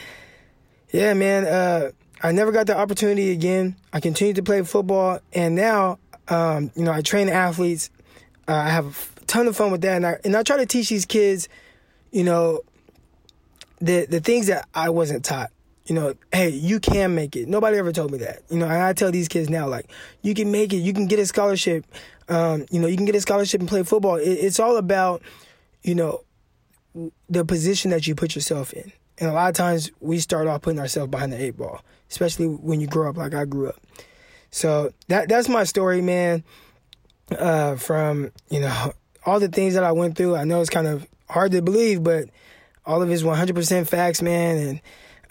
[0.93, 1.93] yeah, man, uh,
[2.23, 3.77] I never got the opportunity again.
[3.91, 5.99] I continued to play football, and now,
[6.29, 7.91] um, you know, I train athletes.
[8.49, 10.67] Uh, I have a ton of fun with that, and I and I try to
[10.67, 11.49] teach these kids,
[12.13, 12.61] you know,
[13.81, 15.51] the the things that I wasn't taught.
[15.87, 17.47] You know, hey, you can make it.
[17.47, 18.43] Nobody ever told me that.
[18.49, 19.91] You know, and I tell these kids now, like,
[20.23, 20.79] you can make it.
[20.79, 21.85] You can get a scholarship.
[22.27, 24.17] Um, you know, you can get a scholarship and play football.
[24.17, 25.21] It, it's all about,
[25.83, 26.25] you know,
[27.29, 28.93] the position that you put yourself in.
[29.19, 32.47] And a lot of times we start off putting ourselves behind the eight ball, especially
[32.47, 33.81] when you grow up like I grew up.
[34.55, 36.45] So that that's my story, man.
[37.37, 38.93] Uh, from you know
[39.27, 40.37] all the things that I went through.
[40.37, 42.29] I know it's kind of hard to believe, but
[42.87, 44.81] all of it's 100% facts, man.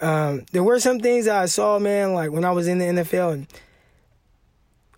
[0.00, 2.84] um, there were some things that I saw, man, like when I was in the
[2.84, 3.46] NFL, and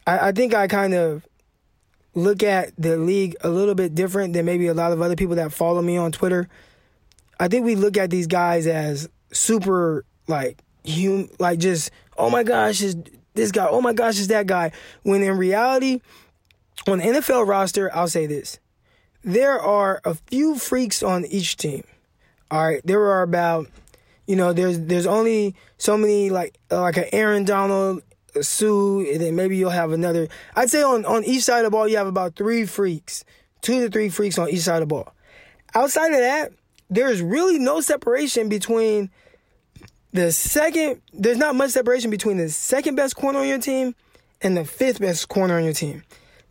[0.08, 1.24] I, I think I kind of
[2.14, 5.36] look at the league a little bit different than maybe a lot of other people
[5.36, 6.48] that follow me on Twitter.
[7.38, 10.58] I think we look at these guys as super like
[10.88, 12.96] hum like just oh my gosh is
[13.36, 14.72] this guy oh my gosh is that guy
[15.02, 16.00] when in reality
[16.88, 18.58] on the NFL roster I'll say this
[19.26, 21.82] there are a few freaks on each team.
[22.48, 23.66] All right, there are about
[24.26, 28.02] you know there's there's only so many like uh, like an Aaron Donald,
[28.36, 30.28] a Suh, and then maybe you'll have another.
[30.54, 33.24] I'd say on on each side of the ball you have about three freaks,
[33.62, 35.12] two to three freaks on each side of the ball.
[35.74, 36.52] Outside of that,
[36.88, 39.10] there's really no separation between
[40.16, 41.00] the second.
[41.12, 43.94] There's not much separation between the second best corner on your team
[44.42, 46.02] and the fifth best corner on your team.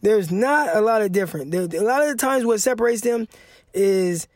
[0.01, 1.51] there's not a lot of different.
[1.51, 3.27] There, a lot of the times, what separates them
[3.73, 4.27] is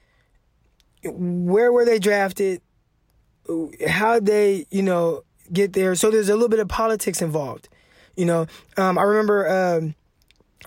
[1.04, 2.62] where were they drafted,
[3.88, 5.96] how they, you know, get there.
[5.96, 7.70] So there's a little bit of politics involved.
[8.16, 9.96] You know, um, I remember um,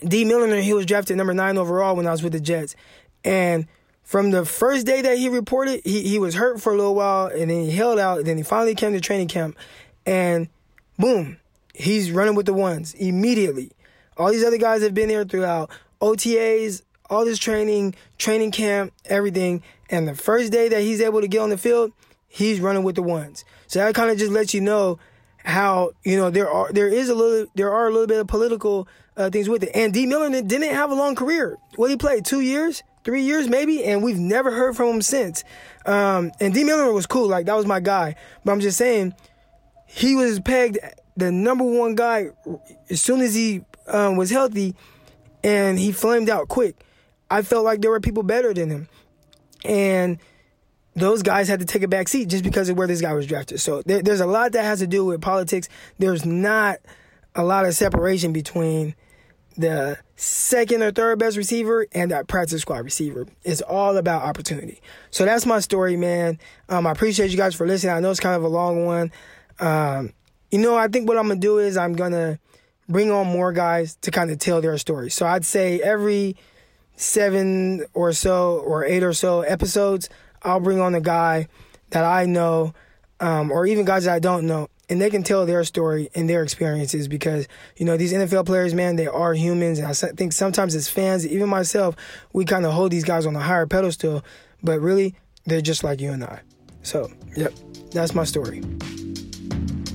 [0.06, 2.74] Dee Milliner, he was drafted number nine overall when I was with the Jets.
[3.24, 3.66] And
[4.12, 7.28] from the first day that he reported, he, he was hurt for a little while
[7.28, 8.18] and then he held out.
[8.18, 9.56] And then he finally came to training camp
[10.04, 10.50] and
[10.98, 11.38] boom,
[11.72, 13.70] he's running with the ones immediately.
[14.18, 15.70] All these other guys have been there throughout
[16.02, 19.62] OTAs, all this training, training camp, everything.
[19.88, 21.90] And the first day that he's able to get on the field,
[22.28, 23.46] he's running with the ones.
[23.66, 24.98] So that kind of just lets you know
[25.38, 28.26] how you know there are there is a little there are a little bit of
[28.26, 28.86] political
[29.16, 29.70] uh, things with it.
[29.74, 31.56] And Dee Miller didn't have a long career.
[31.76, 35.44] What he played two years, three years maybe, and we've never heard from him since.
[35.86, 38.16] Um, and Dee Miller was cool, like that was my guy.
[38.44, 39.14] But I'm just saying,
[39.86, 40.78] he was pegged
[41.16, 42.30] the number one guy
[42.88, 44.74] as soon as he um, was healthy,
[45.44, 46.76] and he flamed out quick.
[47.30, 48.88] I felt like there were people better than him,
[49.64, 50.18] and
[50.94, 53.26] those guys had to take a back seat just because of where this guy was
[53.26, 53.60] drafted.
[53.60, 55.68] So there, there's a lot that has to do with politics.
[55.98, 56.78] There's not
[57.34, 58.94] a lot of separation between
[59.56, 63.26] the second or third best receiver and that practice squad receiver.
[63.42, 64.80] It's all about opportunity.
[65.10, 66.38] So that's my story, man.
[66.68, 67.92] Um, I appreciate you guys for listening.
[67.92, 69.10] I know it's kind of a long one.
[69.58, 70.12] Um,
[70.52, 72.38] you know, I think what I'm gonna do is I'm gonna
[72.88, 75.10] bring on more guys to kind of tell their story.
[75.10, 76.36] So I'd say every
[76.94, 80.08] seven or so or eight or so episodes,
[80.42, 81.48] I'll bring on a guy
[81.90, 82.74] that I know,
[83.18, 86.28] um, or even guys that I don't know, and they can tell their story and
[86.28, 90.34] their experiences because you know these NFL players, man, they are humans, and I think
[90.34, 91.96] sometimes as fans, even myself,
[92.34, 94.22] we kind of hold these guys on a higher pedestal,
[94.62, 95.14] but really
[95.46, 96.40] they're just like you and I.
[96.82, 97.54] So, yep,
[97.90, 98.60] that's my story.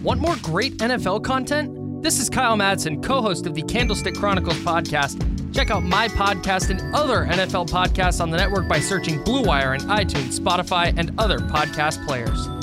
[0.01, 2.01] Want more great NFL content?
[2.01, 5.23] This is Kyle Madsen, co host of the Candlestick Chronicles podcast.
[5.53, 9.75] Check out my podcast and other NFL podcasts on the network by searching Blue Wire
[9.75, 12.56] in iTunes, Spotify, and other podcast players.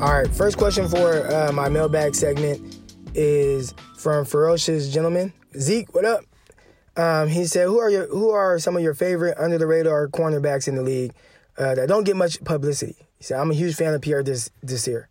[0.00, 2.80] All right, first question for uh, my mailbag segment
[3.14, 5.32] is from Ferocious Gentleman.
[5.56, 6.24] Zeke, what up?
[6.96, 10.08] Um, he said, "Who are your Who are some of your favorite under the radar
[10.08, 11.12] cornerbacks in the league
[11.56, 14.50] uh, that don't get much publicity?" He said, "I'm a huge fan of Pierre this
[14.64, 15.08] this year."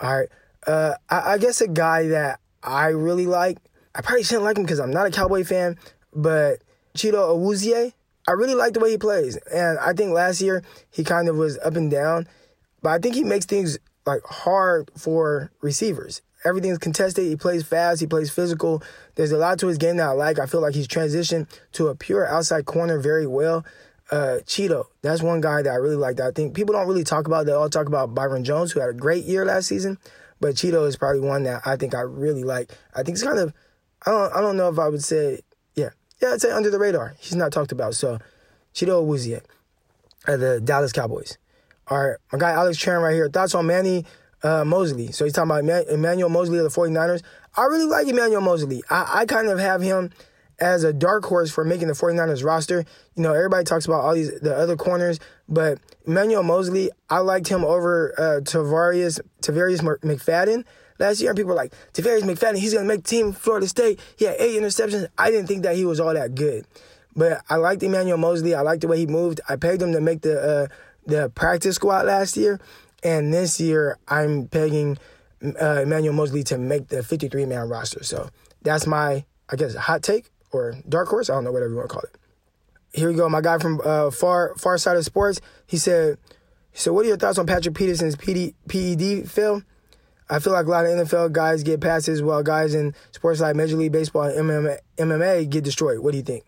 [0.00, 0.28] All right,
[0.66, 3.58] uh, I, I, guess a guy that I really like,
[3.94, 5.78] I probably shouldn't like him because I'm not a Cowboy fan,
[6.14, 6.60] but
[6.96, 7.92] Chido Awuzie,
[8.26, 9.36] I really like the way he plays.
[9.52, 12.26] And I think last year he kind of was up and down,
[12.82, 16.22] but I think he makes things like hard for receivers.
[16.44, 17.24] Everything's contested.
[17.24, 18.00] He plays fast.
[18.00, 18.82] He plays physical.
[19.14, 20.38] There's a lot to his game that I like.
[20.38, 23.64] I feel like he's transitioned to a pure outside corner very well.
[24.10, 26.16] Uh, Chido, that's one guy that I really like.
[26.16, 27.46] That I think people don't really talk about.
[27.46, 29.98] They all talk about Byron Jones, who had a great year last season.
[30.40, 32.70] But Chido is probably one that I think I really like.
[32.94, 33.54] I think it's kind of,
[34.04, 35.40] I don't, I don't know if I would say,
[35.74, 35.90] yeah,
[36.20, 37.14] yeah, I'd say under the radar.
[37.18, 37.94] He's not talked about.
[37.94, 38.18] So,
[38.74, 39.40] Chido Awuzie,
[40.26, 41.38] at the Dallas Cowboys.
[41.88, 43.28] All right, my guy Alex Chan right here.
[43.28, 44.04] Thoughts on Manny
[44.42, 45.10] uh, Moseley.
[45.12, 47.22] So he's talking about Emmanuel Moseley of the 49ers.
[47.56, 48.82] I really like Emmanuel Moseley.
[48.90, 50.10] I, I kind of have him
[50.60, 52.84] as a dark horse for making the 49ers roster.
[53.16, 55.18] You know, everybody talks about all these the other corners,
[55.48, 60.64] but Emmanuel Moseley, I liked him over uh, Tarvarus Tarvarus McFadden
[60.98, 61.34] last year.
[61.34, 63.98] People were like, Tarvarus McFadden, he's gonna make team Florida State.
[64.16, 65.08] He had eight interceptions.
[65.18, 66.66] I didn't think that he was all that good,
[67.16, 68.54] but I liked Emmanuel Moseley.
[68.54, 69.40] I liked the way he moved.
[69.48, 70.66] I paid him to make the uh,
[71.06, 72.60] the practice squad last year,
[73.02, 74.98] and this year I'm pegging
[75.60, 78.02] uh, Emmanuel Moseley to make the 53 man roster.
[78.02, 78.30] So
[78.62, 81.28] that's my I guess hot take or dark horse.
[81.28, 82.16] I don't know whatever you want to call it.
[82.92, 83.28] Here we go.
[83.28, 85.40] My guy from uh, far far side of sports.
[85.66, 86.18] He said,
[86.72, 89.64] "So what are your thoughts on Patrick Peterson's PD, PED film?
[90.30, 93.56] I feel like a lot of NFL guys get passes while guys in sports like
[93.56, 95.98] Major League Baseball and MMA, MMA get destroyed.
[95.98, 96.44] What do you think?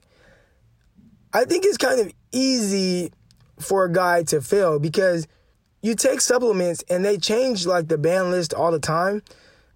[1.33, 3.13] I think it's kind of easy
[3.59, 5.27] for a guy to fail because
[5.83, 9.23] you take supplements and they change like the ban list all the time.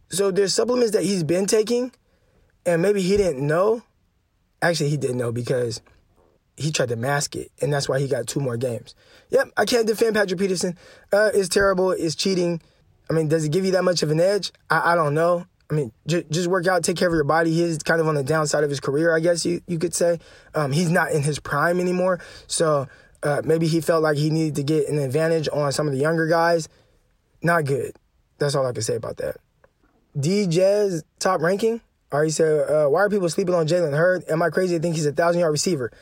[0.08, 1.92] So there's supplements that he's been taking
[2.66, 3.82] and maybe he didn't know
[4.62, 5.80] Actually, he didn't know because
[6.56, 8.94] he tried to mask it, and that's why he got two more games.
[9.30, 10.76] Yep, I can't defend Patrick Peterson.
[11.12, 11.92] Uh, it's terrible.
[11.92, 12.60] It's cheating.
[13.08, 14.52] I mean, does it give you that much of an edge?
[14.68, 15.46] I, I don't know.
[15.70, 17.52] I mean, j- just work out, take care of your body.
[17.52, 20.18] He's kind of on the downside of his career, I guess you, you could say.
[20.54, 22.20] Um, he's not in his prime anymore.
[22.46, 22.88] So
[23.22, 25.98] uh, maybe he felt like he needed to get an advantage on some of the
[25.98, 26.68] younger guys.
[27.42, 27.92] Not good.
[28.38, 29.36] That's all I can say about that.
[30.16, 31.80] DJ's top ranking.
[32.12, 34.24] All right, said, uh, why are people sleeping on Jalen Hurd?
[34.28, 35.92] Am I crazy to think he's a thousand yard receiver?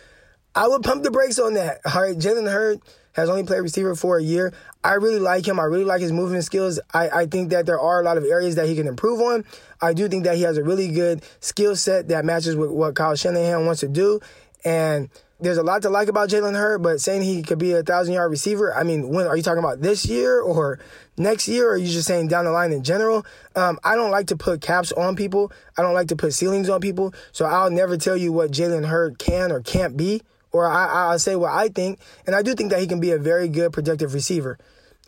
[0.54, 1.80] I would pump the brakes on that.
[1.94, 2.80] All right, Jalen Hurd
[3.12, 4.54] has only played receiver for a year.
[4.82, 5.60] I really like him.
[5.60, 6.80] I really like his movement skills.
[6.94, 9.44] I, I think that there are a lot of areas that he can improve on.
[9.82, 12.94] I do think that he has a really good skill set that matches with what
[12.94, 14.20] Kyle Shanahan wants to do.
[14.64, 15.10] And
[15.40, 18.14] there's a lot to like about Jalen Hurd, but saying he could be a thousand
[18.14, 20.80] yard receiver, I mean, when are you talking about this year or
[21.16, 21.68] next year?
[21.68, 23.24] Or are you just saying down the line in general?
[23.54, 25.52] Um, I don't like to put caps on people.
[25.76, 27.14] I don't like to put ceilings on people.
[27.30, 31.18] So I'll never tell you what Jalen Hurd can or can't be, or I, I'll
[31.20, 32.00] say what I think.
[32.26, 34.58] And I do think that he can be a very good productive receiver.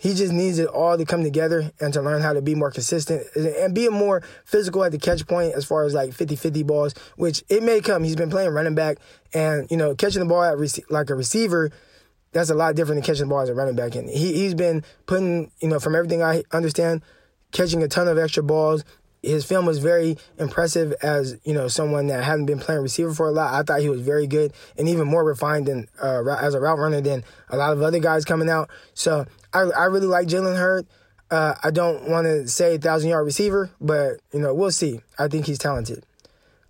[0.00, 2.70] He just needs it all to come together and to learn how to be more
[2.70, 6.94] consistent and be more physical at the catch point as far as like 50-50 balls,
[7.16, 8.02] which it may come.
[8.02, 8.96] He's been playing running back
[9.34, 11.70] and, you know, catching the ball at rec- like a receiver,
[12.32, 13.94] that's a lot different than catching the ball as a running back.
[13.94, 17.02] And he, he's been putting, you know, from everything I understand,
[17.52, 18.84] catching a ton of extra balls.
[19.22, 23.28] His film was very impressive as, you know, someone that hadn't been playing receiver for
[23.28, 23.52] a lot.
[23.52, 26.78] I thought he was very good and even more refined than uh, as a route
[26.78, 28.70] runner than a lot of other guys coming out.
[28.94, 30.86] So I, I really like Jalen Hurd.
[31.30, 35.00] Uh, I don't want to say thousand yard receiver, but you know we'll see.
[35.18, 36.04] I think he's talented.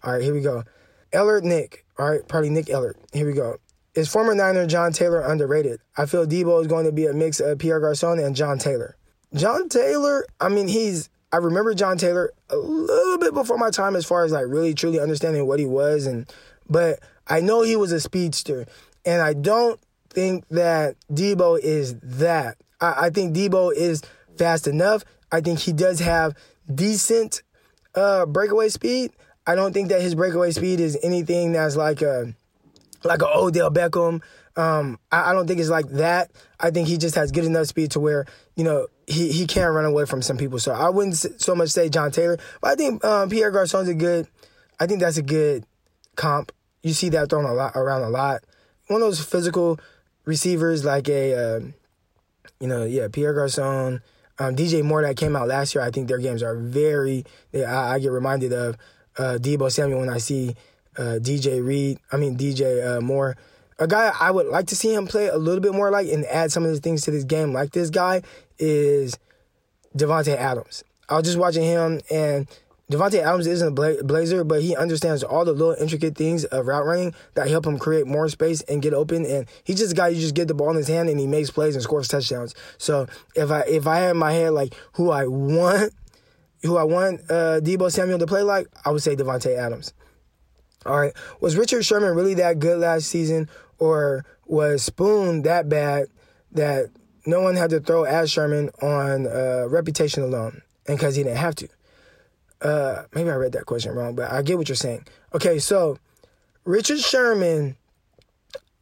[0.03, 0.65] All right, here we go.
[1.13, 1.87] Ellard Nick.
[1.99, 2.95] All right, probably Nick Ellard.
[3.13, 3.57] Here we go.
[3.95, 5.81] Is former Niner John Taylor underrated?
[5.97, 8.97] I feel Debo is going to be a mix of Pierre Garcon and John Taylor.
[9.35, 11.09] John Taylor, I mean, he's.
[11.33, 14.75] I remember John Taylor a little bit before my time as far as like really
[14.75, 16.31] truly understanding what he was, and
[16.69, 18.67] but I know he was a speedster,
[19.05, 22.57] and I don't think that Debo is that.
[22.81, 24.03] I, I think Debo is
[24.37, 25.05] fast enough.
[25.31, 26.35] I think he does have
[26.73, 27.43] decent
[27.95, 29.13] uh, breakaway speed.
[29.47, 32.35] I don't think that his breakaway speed is anything that's like a
[33.05, 34.23] like a Odell Beckham.
[34.57, 36.31] Um, I, I, don't think it's like that.
[36.59, 38.27] I think he just has good enough speed to where
[38.57, 40.59] you know he he can't run away from some people.
[40.59, 43.95] So I wouldn't so much say John Taylor, but I think um, Pierre Garcon's a
[43.95, 44.27] good.
[44.79, 45.65] I think that's a good
[46.17, 46.53] comp.
[46.83, 48.43] You see that thrown a lot around a lot.
[48.87, 49.79] One of those physical
[50.25, 51.35] receivers like a.
[51.35, 51.61] Uh,
[52.61, 54.03] you know, yeah, Pierre Garcon,
[54.39, 55.83] um, DJ Moore that came out last year.
[55.83, 57.25] I think their games are very.
[57.53, 58.77] They, I, I, get reminded of
[59.19, 60.55] uh, Deebo Samuel when I see
[60.97, 61.99] uh, DJ Reed.
[62.13, 63.37] I mean DJ uh, Moore.
[63.79, 66.27] A guy I would like to see him play a little bit more like and
[66.27, 68.23] add some of the things to this game like this guy
[68.61, 69.19] is
[69.97, 70.85] Davante Adams.
[71.09, 72.47] I was just watching him and
[72.91, 76.85] Davante Adams isn't a blazer, but he understands all the little intricate things of route
[76.85, 79.25] running that help him create more space and get open.
[79.25, 81.29] And he's just a guy you just get the ball in his hand and he
[81.29, 82.53] makes plays and scores touchdowns.
[82.79, 83.07] So
[83.37, 85.95] if I if I had in my head like who I want,
[86.63, 89.93] who I want uh, Deebo Samuel to play like, I would say Davante Adams.
[90.85, 93.49] All right, was Richard Sherman really that good last season,
[93.79, 96.07] or was Spoon that bad
[96.53, 96.87] that
[97.27, 101.39] no one had to throw at Sherman on uh, reputation alone, and because he didn't
[101.39, 101.69] have to?
[102.63, 105.07] uh, maybe I read that question wrong, but I get what you're saying.
[105.35, 105.99] Okay, so
[106.65, 107.77] Richard Sherman,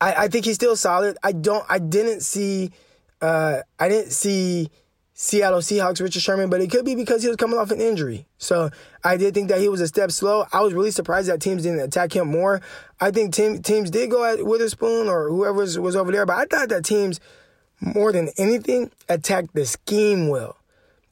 [0.01, 1.17] I, I think he's still solid.
[1.23, 2.73] I don't, I didn't see,
[3.21, 4.71] uh, I didn't see
[5.15, 8.27] Seattle Seahawks Richard Sherman, but it could be because he was coming off an injury.
[8.39, 8.71] So
[9.05, 10.47] I did think that he was a step slow.
[10.53, 12.61] I was really surprised that teams didn't attack him more.
[13.01, 16.37] I think team, teams did go at Witherspoon or whoever was, was over there, but
[16.37, 17.21] I thought that teams
[17.81, 20.57] more than anything attacked the scheme well.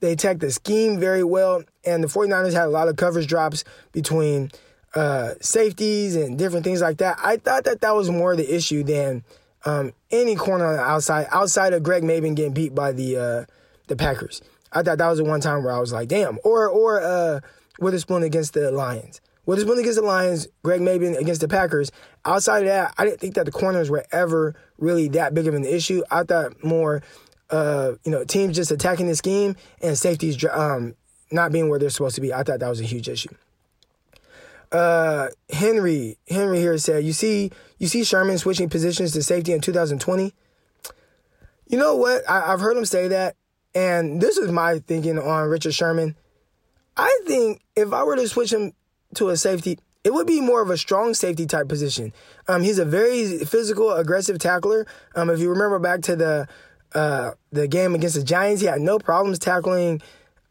[0.00, 3.64] They attacked the scheme very well, and the 49ers had a lot of coverage drops
[3.92, 4.50] between
[4.94, 7.18] uh, safeties and different things like that.
[7.22, 9.24] I thought that that was more the issue than
[9.64, 13.44] um, any corner on the outside, outside of Greg Mabin getting beat by the uh,
[13.88, 14.42] the Packers.
[14.72, 16.38] I thought that was the one time where I was like, damn.
[16.44, 17.40] Or or uh,
[17.80, 19.20] Witherspoon against the Lions.
[19.46, 21.92] Witherspoon against the Lions, Greg Mabin against the Packers.
[22.24, 25.54] Outside of that, I didn't think that the corners were ever really that big of
[25.54, 26.02] an issue.
[26.10, 27.02] I thought more
[27.50, 30.94] uh, you know, teams just attacking the scheme and safeties um,
[31.30, 32.32] not being where they're supposed to be.
[32.32, 33.28] I thought that was a huge issue.
[34.72, 39.60] Uh, Henry, Henry here said, "You see, you see Sherman switching positions to safety in
[39.60, 40.34] 2020."
[41.68, 42.28] You know what?
[42.28, 43.36] I, I've heard him say that,
[43.74, 46.16] and this is my thinking on Richard Sherman.
[46.96, 48.72] I think if I were to switch him
[49.14, 52.12] to a safety, it would be more of a strong safety type position.
[52.46, 54.86] Um, he's a very physical, aggressive tackler.
[55.16, 56.48] Um, if you remember back to the
[56.94, 60.00] uh, the game against the Giants, he had no problems tackling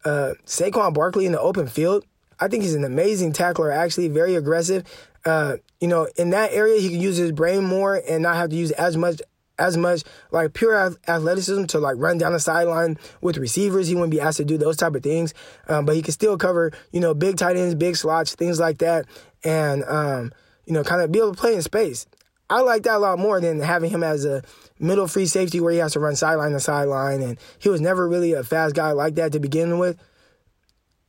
[0.04, 2.04] uh, Saquon Barkley in the open field.
[2.38, 4.84] I think he's an amazing tackler, actually, very aggressive.
[5.24, 8.50] Uh, you know, in that area, he can use his brain more and not have
[8.50, 9.22] to use as much
[9.58, 13.88] as much like pure athleticism to like run down the sideline with receivers.
[13.88, 15.34] He wouldn't be asked to do those type of things,
[15.68, 18.78] um, but he can still cover you know big tight ends, big slots, things like
[18.78, 19.06] that,
[19.46, 20.32] and um,
[20.66, 22.06] you know kind of be able to play in space.
[22.50, 24.42] I like that a lot more than having him as a
[24.78, 27.20] middle free safety where he has to run sideline to sideline.
[27.22, 29.98] And he was never really a fast guy like that to begin with.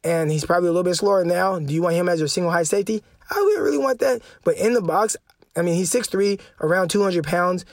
[0.03, 1.59] And he's probably a little bit slower now.
[1.59, 3.03] Do you want him as your single high safety?
[3.29, 4.23] I wouldn't really want that.
[4.43, 5.15] But in the box,
[5.55, 7.65] I mean, he's 6'3, around 200 pounds.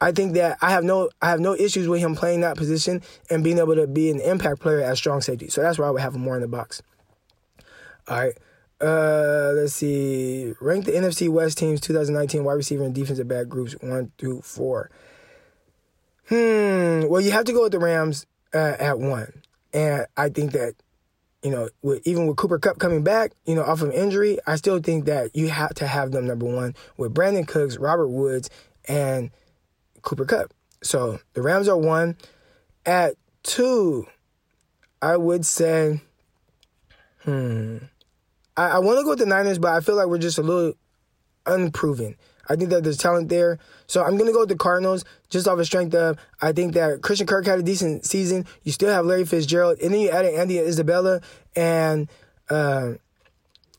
[0.00, 3.02] I think that I have no I have no issues with him playing that position
[3.30, 5.48] and being able to be an impact player as strong safety.
[5.48, 6.82] So that's why I would have him more in the box.
[8.06, 8.38] All right.
[8.80, 10.54] Uh, let's see.
[10.60, 14.90] Rank the NFC West teams 2019 wide receiver and defensive back groups one through four.
[16.28, 17.06] Hmm.
[17.08, 20.74] Well, you have to go with the Rams uh, at one, and I think that
[21.42, 24.56] you know, with, even with Cooper Kupp coming back, you know, off of injury, I
[24.56, 28.50] still think that you have to have them number one with Brandin Cooks, Robert Woods,
[28.86, 29.30] and
[30.02, 30.52] Cooper Kupp.
[30.82, 32.16] So the Rams are one.
[32.84, 34.06] At two,
[35.02, 36.00] I would say,
[37.24, 37.78] hmm,
[38.58, 40.42] I, I want to go with the Niners, but I feel like we're just a
[40.42, 40.74] little
[41.46, 42.16] unproven.
[42.48, 43.58] I think that there's talent there.
[43.86, 46.74] So I'm going to go with the Cardinals just off the strength of I think
[46.74, 48.46] that Christian Kirk had a decent season.
[48.64, 51.20] You still have Larry Fitzgerald, and then you added Andy Isabella
[51.54, 52.08] and
[52.50, 52.94] uh,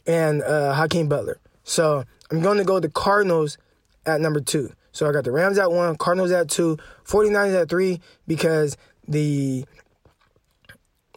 [0.08, 1.40] and uh, Hakeem Butler.
[1.64, 3.58] So I'm going to go with the Cardinals
[4.06, 4.72] at number two.
[4.92, 8.78] So I got the Rams at one, Cardinals at two, 49ers at three because
[9.08, 9.66] the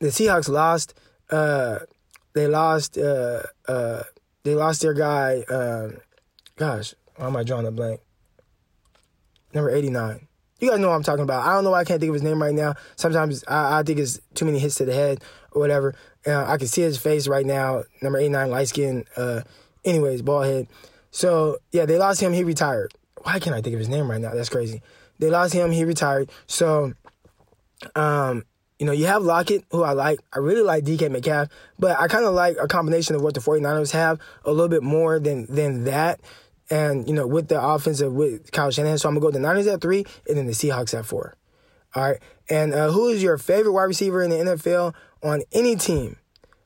[0.00, 0.94] the Seahawks lost.
[1.30, 1.80] Uh,
[2.34, 2.98] they lost.
[2.98, 4.02] Uh, uh,
[4.44, 5.42] they lost their guy.
[5.48, 5.98] Um,
[6.56, 8.00] gosh, why am I drawing a blank?
[9.54, 10.26] Number 89.
[10.60, 11.44] You guys know what I'm talking about.
[11.44, 12.74] I don't know why I can't think of his name right now.
[12.96, 15.94] Sometimes I, I think it's too many hits to the head or whatever.
[16.26, 17.82] Uh, I can see his face right now.
[18.00, 19.04] Number 89, light skin.
[19.16, 19.42] Uh,
[19.84, 20.68] anyways, bald head.
[21.10, 22.32] So, yeah, they lost him.
[22.32, 22.94] He retired.
[23.22, 24.34] Why can't I think of his name right now?
[24.34, 24.82] That's crazy.
[25.18, 25.70] They lost him.
[25.72, 26.30] He retired.
[26.46, 26.92] So,
[27.94, 28.44] um,
[28.82, 30.18] you know, you have Lockett, who I like.
[30.32, 31.46] I really like DK Metcalf,
[31.78, 34.82] but I kind of like a combination of what the 49ers have a little bit
[34.82, 36.18] more than than that
[36.68, 38.98] and you know with the offensive with Kyle Shanahan.
[38.98, 41.36] So I'm gonna go with the Niners at three, and then the Seahawks at four.
[41.94, 42.18] All right,
[42.50, 46.16] and uh, who is your favorite wide receiver in the NFL on any team?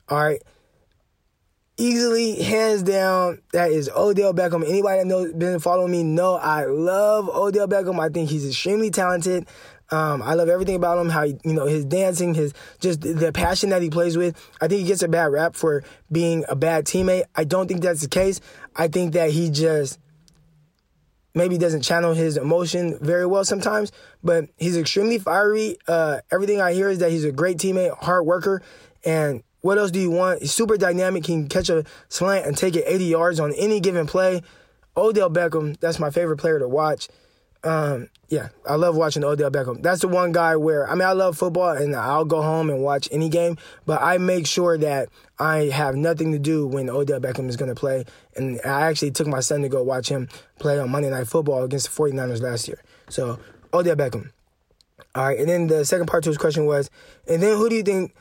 [0.09, 0.43] All right,
[1.77, 4.67] easily hands down that is Odell Beckham.
[4.67, 8.01] Anybody that knows been following me know I love Odell Beckham.
[8.01, 9.47] I think he's extremely talented.
[9.91, 11.09] Um, I love everything about him.
[11.09, 14.37] How he, you know his dancing, his just the passion that he plays with.
[14.61, 17.25] I think he gets a bad rap for being a bad teammate.
[17.35, 18.41] I don't think that's the case.
[18.75, 19.99] I think that he just
[21.35, 23.93] maybe doesn't channel his emotion very well sometimes.
[24.25, 25.77] But he's extremely fiery.
[25.87, 28.63] Uh, everything I hear is that he's a great teammate, hard worker,
[29.05, 30.43] and what else do you want?
[30.43, 31.27] He's super dynamic.
[31.27, 34.43] He can catch a slant and take it 80 yards on any given play.
[34.97, 37.09] Odell Beckham, that's my favorite player to watch.
[37.65, 39.83] Um, yeah, I love watching Odell Beckham.
[39.83, 42.83] That's the one guy where I mean I love football and I'll go home and
[42.83, 47.21] watch any game, but I make sure that I have nothing to do when Odell
[47.21, 48.05] Beckham is going to play.
[48.35, 50.29] And I actually took my son to go watch him
[50.59, 52.83] play on Monday Night Football against the 49ers last year.
[53.09, 53.39] So
[53.73, 54.31] Odell Beckham.
[55.15, 56.91] All right, and then the second part to his question was,
[57.27, 58.15] and then who do you think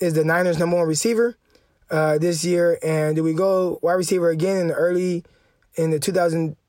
[0.00, 1.36] is the Niners' number one receiver
[1.90, 2.78] uh, this year?
[2.82, 5.24] And do we go wide receiver again in the early
[5.76, 5.98] in the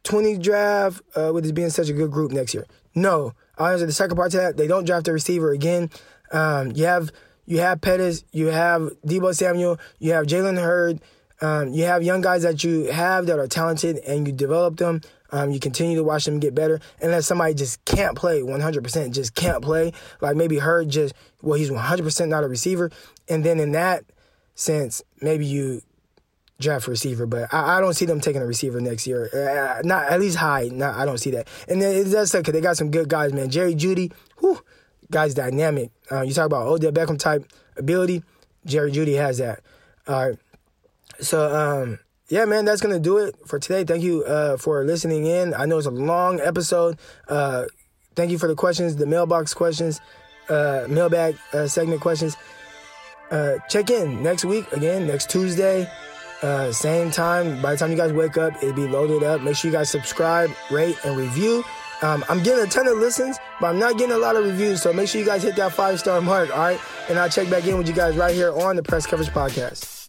[0.03, 2.65] 2020 draft uh, with this being such a good group next year?
[2.95, 3.33] No.
[3.57, 4.57] I'll answer the second part to that.
[4.57, 5.89] They don't draft a receiver again.
[6.31, 7.11] Um, you have
[7.45, 11.01] you have Pettis, you have Deebo Samuel, you have Jalen Hurd,
[11.41, 15.01] um, you have young guys that you have that are talented and you develop them.
[15.31, 16.79] Um, you continue to watch them get better.
[17.01, 19.91] Unless somebody just can't play 100%, just can't play.
[20.21, 22.91] Like maybe Hurd just, well, he's 100% not a receiver.
[23.27, 24.05] And then in that
[24.55, 25.81] sense, maybe you
[26.59, 29.29] draft receiver, but I, I, don't see them taking a receiver next year.
[29.33, 30.69] Uh, not at least high.
[30.71, 31.47] Not, I don't see that.
[31.67, 33.49] And then it does suck because they got some good guys, man.
[33.49, 34.59] Jerry Jeudy, whew,
[35.11, 35.91] guy's dynamic.
[36.11, 38.23] Uh, you talk about Odell Beckham type ability.
[38.65, 39.61] Jerry Jeudy has that.
[40.07, 40.39] All right.
[41.19, 41.99] So, um,
[42.29, 43.83] yeah, man, that's gonna do it for today.
[43.83, 45.53] Thank you uh, for listening in.
[45.53, 46.97] I know it's a long episode.
[47.27, 47.65] Uh,
[48.15, 50.01] thank you for the questions, the mailbox questions,
[50.49, 52.35] uh, mailbag uh, segment questions.
[53.69, 55.89] Check in next week again, next Tuesday.
[56.43, 57.61] Uh, same time.
[57.61, 59.41] By the time you guys wake up, it'll be loaded up.
[59.41, 61.63] Make sure you guys subscribe, rate, and review.
[62.01, 64.81] Um, I'm getting a ton of listens, but I'm not getting a lot of reviews.
[64.81, 66.79] So make sure you guys hit that five star mark, all right?
[67.09, 70.02] And I'll check back in with you guys right here on the Press Coverage Podcast.